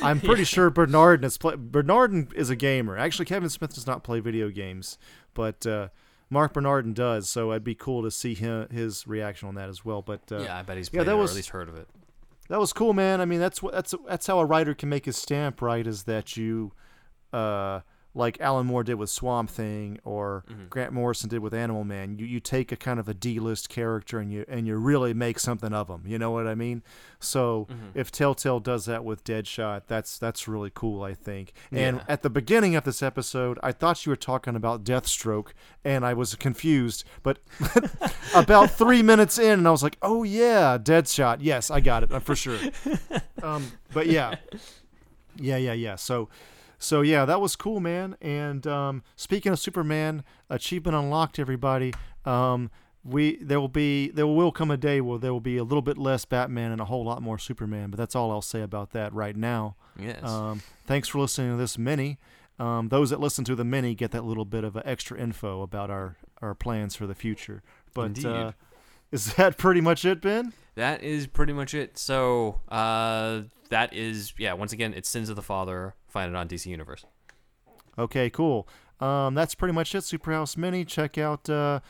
I'm 0.00 0.20
pretty 0.20 0.44
sure 0.54 0.70
Bernardin 0.70 1.24
is 1.24 1.36
play- 1.38 1.56
Bernardin 1.56 2.28
is 2.36 2.50
a 2.50 2.56
gamer. 2.56 2.96
Actually, 2.96 3.24
Kevin 3.24 3.48
Smith 3.50 3.74
does 3.74 3.86
not 3.86 4.04
play 4.04 4.20
video 4.20 4.48
games, 4.48 4.96
but 5.34 5.66
uh, 5.66 5.88
Marc 6.30 6.52
Bernardin 6.52 6.92
does. 6.94 7.28
So 7.28 7.50
it'd 7.50 7.64
be 7.64 7.74
cool 7.74 8.04
to 8.04 8.12
see 8.12 8.34
him, 8.34 8.68
his 8.70 9.08
reaction 9.08 9.48
on 9.48 9.56
that 9.56 9.68
as 9.68 9.84
well. 9.84 10.02
But 10.02 10.20
uh, 10.30 10.38
yeah, 10.38 10.56
I 10.56 10.62
bet 10.62 10.76
he's 10.76 10.88
yeah, 10.92 11.02
that 11.02 11.16
was- 11.18 11.32
at 11.32 11.36
least 11.36 11.48
heard 11.50 11.68
of 11.68 11.74
it. 11.76 11.88
That 12.48 12.60
was 12.60 12.72
cool, 12.72 12.92
man. 12.92 13.20
I 13.20 13.24
mean, 13.24 13.40
that's 13.40 13.62
what 13.62 13.74
that's 13.74 13.94
that's 14.06 14.26
how 14.26 14.38
a 14.38 14.44
writer 14.44 14.74
can 14.74 14.88
make 14.88 15.04
his 15.04 15.16
stamp, 15.16 15.62
right? 15.62 15.86
Is 15.86 16.04
that 16.04 16.36
you 16.36 16.72
uh, 17.32 17.80
like 18.16 18.40
Alan 18.40 18.66
Moore 18.66 18.82
did 18.82 18.94
with 18.94 19.10
Swamp 19.10 19.50
Thing 19.50 19.98
or 20.04 20.44
Mm-hmm. 20.50 20.66
Grant 20.70 20.92
Morrison 20.92 21.28
did 21.28 21.40
with 21.40 21.52
Animal 21.54 21.84
Man. 21.84 22.18
You 22.18 22.26
you 22.26 22.40
take 22.40 22.72
a 22.72 22.76
kind 22.76 22.98
of 22.98 23.08
a 23.08 23.14
D-list 23.14 23.68
character 23.68 24.18
and 24.18 24.32
you 24.32 24.44
and 24.48 24.66
you 24.66 24.76
really 24.76 25.12
make 25.14 25.38
something 25.38 25.72
of 25.72 25.86
them. 25.88 26.02
You 26.06 26.18
know 26.18 26.30
what 26.30 26.46
I 26.46 26.54
mean? 26.54 26.82
So 27.20 27.66
Mm-hmm. 27.70 27.98
if 27.98 28.10
Telltale 28.10 28.60
does 28.60 28.86
that 28.86 29.04
with 29.04 29.22
Deadshot, 29.24 29.82
that's 29.86 30.18
that's 30.18 30.48
really 30.48 30.70
cool. 30.74 31.02
I 31.02 31.14
think. 31.14 31.52
And 31.70 31.98
Yeah. 31.98 32.04
at 32.08 32.22
the 32.22 32.30
beginning 32.30 32.74
of 32.74 32.84
this 32.84 33.02
episode, 33.02 33.58
I 33.62 33.72
thought 33.72 34.04
you 34.06 34.10
were 34.10 34.16
talking 34.16 34.56
about 34.56 34.82
Deathstroke, 34.84 35.48
and 35.84 36.04
I 36.04 36.14
was 36.14 36.34
confused. 36.36 37.04
But 37.22 37.38
about 38.34 38.70
three 38.70 39.02
minutes 39.02 39.38
in, 39.38 39.52
and 39.60 39.68
I 39.68 39.70
was 39.70 39.82
like, 39.82 39.98
"Oh 40.02 40.22
yeah, 40.22 40.78
Deadshot. 40.78 41.38
Yes, 41.40 41.70
I 41.70 41.80
got 41.80 42.02
it 42.02 42.22
for 42.22 42.34
sure." 42.36 42.58
um, 43.42 43.72
but 43.92 44.06
yeah, 44.06 44.36
yeah, 45.36 45.56
yeah, 45.56 45.72
yeah. 45.72 45.96
So, 45.96 46.28
so 46.78 47.00
yeah, 47.00 47.24
that 47.24 47.40
was 47.40 47.56
cool, 47.56 47.80
man. 47.80 48.16
And 48.20 48.66
um, 48.66 49.02
speaking 49.16 49.52
of 49.52 49.58
Superman, 49.58 50.24
achievement 50.50 50.96
unlocked, 50.96 51.38
everybody. 51.38 51.94
Um, 52.24 52.70
we 53.04 53.36
there 53.36 53.60
will 53.60 53.68
be 53.68 54.10
there 54.10 54.26
will 54.26 54.50
come 54.50 54.70
a 54.70 54.76
day 54.76 55.00
where 55.00 55.18
there 55.18 55.32
will 55.32 55.40
be 55.40 55.56
a 55.56 55.64
little 55.64 55.82
bit 55.82 55.96
less 55.96 56.24
Batman 56.24 56.72
and 56.72 56.80
a 56.80 56.86
whole 56.86 57.04
lot 57.04 57.22
more 57.22 57.38
Superman. 57.38 57.90
But 57.90 57.98
that's 57.98 58.16
all 58.16 58.30
I'll 58.30 58.42
say 58.42 58.62
about 58.62 58.90
that 58.92 59.12
right 59.12 59.36
now. 59.36 59.76
Yes. 59.98 60.24
Um, 60.24 60.62
thanks 60.86 61.08
for 61.08 61.20
listening 61.20 61.52
to 61.52 61.56
this 61.56 61.78
mini. 61.78 62.18
Um, 62.58 62.88
those 62.88 63.10
that 63.10 63.20
listen 63.20 63.44
to 63.44 63.54
the 63.54 63.64
mini 63.64 63.94
get 63.94 64.12
that 64.12 64.24
little 64.24 64.44
bit 64.44 64.64
of 64.64 64.76
uh, 64.76 64.82
extra 64.84 65.18
info 65.18 65.62
about 65.62 65.90
our, 65.90 66.16
our 66.40 66.54
plans 66.54 66.96
for 66.96 67.06
the 67.06 67.14
future. 67.14 67.62
But 67.94 68.24
uh, 68.24 68.52
is 69.12 69.34
that 69.36 69.58
pretty 69.58 69.80
much 69.80 70.04
it, 70.04 70.20
Ben? 70.20 70.52
That 70.74 71.02
is 71.02 71.26
pretty 71.26 71.52
much 71.52 71.74
it. 71.74 71.98
So, 71.98 72.60
uh, 72.68 73.42
that 73.70 73.92
is, 73.94 74.34
yeah, 74.38 74.52
once 74.52 74.72
again, 74.72 74.94
it's 74.94 75.08
Sins 75.08 75.28
of 75.28 75.36
the 75.36 75.42
Father. 75.42 75.94
Find 76.16 76.30
it 76.30 76.34
on 76.34 76.48
DC 76.48 76.64
Universe. 76.64 77.04
Okay, 77.98 78.30
cool. 78.30 78.66
Um, 79.00 79.34
that's 79.34 79.54
pretty 79.54 79.74
much 79.74 79.94
it. 79.94 79.98
Superhouse 79.98 80.56
Mini. 80.56 80.82
Check 80.82 81.18
out 81.18 81.46
uh, 81.50 81.80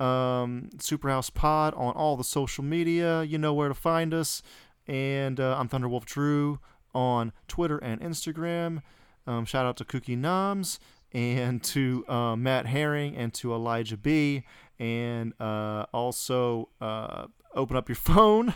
um, 0.00 0.70
Superhouse 0.78 1.30
Pod 1.30 1.74
on 1.74 1.92
all 1.92 2.16
the 2.16 2.24
social 2.24 2.64
media. 2.64 3.22
You 3.22 3.36
know 3.36 3.52
where 3.52 3.68
to 3.68 3.74
find 3.74 4.14
us. 4.14 4.40
And 4.86 5.38
uh, 5.38 5.58
I'm 5.58 5.68
Thunderwolf 5.68 6.06
Drew 6.06 6.58
on 6.94 7.34
Twitter 7.48 7.76
and 7.76 8.00
Instagram. 8.00 8.80
Um, 9.26 9.44
shout 9.44 9.66
out 9.66 9.76
to 9.76 9.84
Kooky 9.84 10.16
Noms 10.16 10.80
and 11.12 11.62
to 11.64 12.02
uh, 12.08 12.34
Matt 12.34 12.64
Herring 12.64 13.14
and 13.14 13.34
to 13.34 13.52
Elijah 13.52 13.98
B. 13.98 14.44
And 14.78 15.34
uh, 15.38 15.84
also 15.92 16.70
uh, 16.80 17.26
open 17.54 17.76
up 17.76 17.90
your 17.90 17.96
phone. 17.96 18.54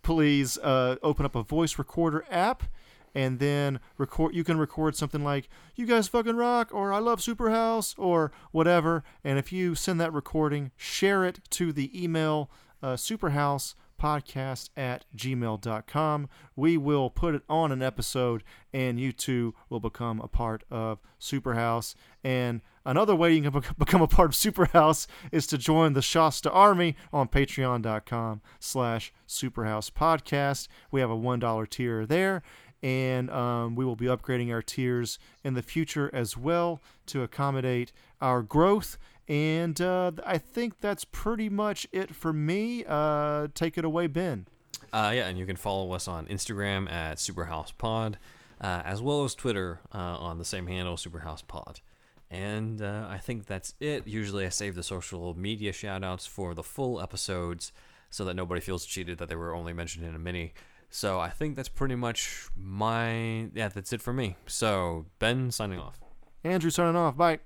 Please 0.00 0.56
uh, 0.56 0.96
open 1.02 1.26
up 1.26 1.34
a 1.34 1.42
voice 1.42 1.78
recorder 1.78 2.24
app 2.30 2.62
and 3.14 3.38
then 3.38 3.80
record 3.96 4.34
you 4.34 4.44
can 4.44 4.58
record 4.58 4.96
something 4.96 5.22
like 5.22 5.48
you 5.76 5.86
guys 5.86 6.08
fucking 6.08 6.36
rock 6.36 6.70
or 6.72 6.92
i 6.92 6.98
love 6.98 7.20
superhouse 7.20 7.94
or 7.98 8.32
whatever. 8.50 9.04
And 9.22 9.38
if 9.38 9.52
you 9.52 9.74
send 9.74 10.00
that 10.00 10.12
recording 10.12 10.70
share 10.76 11.24
it 11.24 11.40
to 11.50 11.72
the 11.72 11.90
email 12.02 12.50
uh, 12.82 12.94
superhouse 12.94 13.74
podcast 14.00 14.70
at 14.76 15.04
gmail.com 15.16 16.28
we 16.56 16.76
will 16.76 17.08
put 17.10 17.34
it 17.34 17.42
on 17.48 17.70
an 17.70 17.80
episode 17.80 18.42
and 18.72 18.98
you 18.98 19.12
too 19.12 19.54
will 19.68 19.80
become 19.80 20.20
a 20.20 20.28
part 20.28 20.64
of 20.70 20.98
superhouse 21.20 21.94
and 22.22 22.60
another 22.84 23.14
way 23.14 23.32
you 23.32 23.48
can 23.48 23.62
become 23.78 24.02
a 24.02 24.08
part 24.08 24.30
of 24.30 24.34
superhouse 24.34 25.06
is 25.32 25.46
to 25.46 25.56
join 25.56 25.92
the 25.92 26.02
shasta 26.02 26.50
army 26.50 26.96
on 27.12 27.28
patreon.com 27.28 28.40
slash 28.58 29.12
superhouse 29.28 29.90
podcast. 29.90 30.68
We 30.90 31.00
have 31.00 31.10
a 31.10 31.16
one 31.16 31.38
dollar 31.38 31.66
tier 31.66 32.04
there 32.04 32.42
and 32.84 33.30
um, 33.30 33.74
we 33.74 33.82
will 33.82 33.96
be 33.96 34.04
upgrading 34.04 34.52
our 34.52 34.60
tiers 34.60 35.18
in 35.42 35.54
the 35.54 35.62
future 35.62 36.10
as 36.12 36.36
well 36.36 36.82
to 37.06 37.22
accommodate 37.22 37.92
our 38.20 38.42
growth. 38.42 38.98
And 39.26 39.80
uh, 39.80 40.12
I 40.26 40.36
think 40.36 40.80
that's 40.80 41.06
pretty 41.06 41.48
much 41.48 41.86
it 41.92 42.14
for 42.14 42.34
me. 42.34 42.84
Uh, 42.86 43.48
take 43.54 43.78
it 43.78 43.86
away, 43.86 44.06
Ben. 44.06 44.46
Uh, 44.92 45.12
yeah, 45.14 45.28
and 45.28 45.38
you 45.38 45.46
can 45.46 45.56
follow 45.56 45.92
us 45.92 46.06
on 46.06 46.26
Instagram 46.26 46.92
at 46.92 47.16
SuperhousePod, 47.16 48.16
uh, 48.60 48.82
as 48.84 49.00
well 49.00 49.24
as 49.24 49.34
Twitter 49.34 49.80
uh, 49.94 49.98
on 49.98 50.36
the 50.36 50.44
same 50.44 50.66
handle, 50.66 50.96
SuperhousePod. 50.96 51.80
And 52.30 52.82
uh, 52.82 53.06
I 53.08 53.16
think 53.16 53.46
that's 53.46 53.74
it. 53.80 54.06
Usually 54.06 54.44
I 54.44 54.50
save 54.50 54.74
the 54.74 54.82
social 54.82 55.34
media 55.34 55.72
shoutouts 55.72 56.28
for 56.28 56.52
the 56.52 56.62
full 56.62 57.00
episodes 57.00 57.72
so 58.10 58.26
that 58.26 58.34
nobody 58.34 58.60
feels 58.60 58.84
cheated 58.84 59.16
that 59.18 59.30
they 59.30 59.36
were 59.36 59.54
only 59.54 59.72
mentioned 59.72 60.04
in 60.04 60.14
a 60.14 60.18
mini. 60.18 60.52
So 60.94 61.18
I 61.18 61.28
think 61.28 61.56
that's 61.56 61.68
pretty 61.68 61.96
much 61.96 62.46
my. 62.56 63.48
Yeah, 63.52 63.68
that's 63.68 63.92
it 63.92 64.00
for 64.00 64.12
me. 64.12 64.36
So, 64.46 65.06
Ben 65.18 65.50
signing 65.50 65.80
off. 65.80 65.98
Andrew 66.44 66.70
signing 66.70 66.94
off. 66.94 67.16
Bye. 67.16 67.40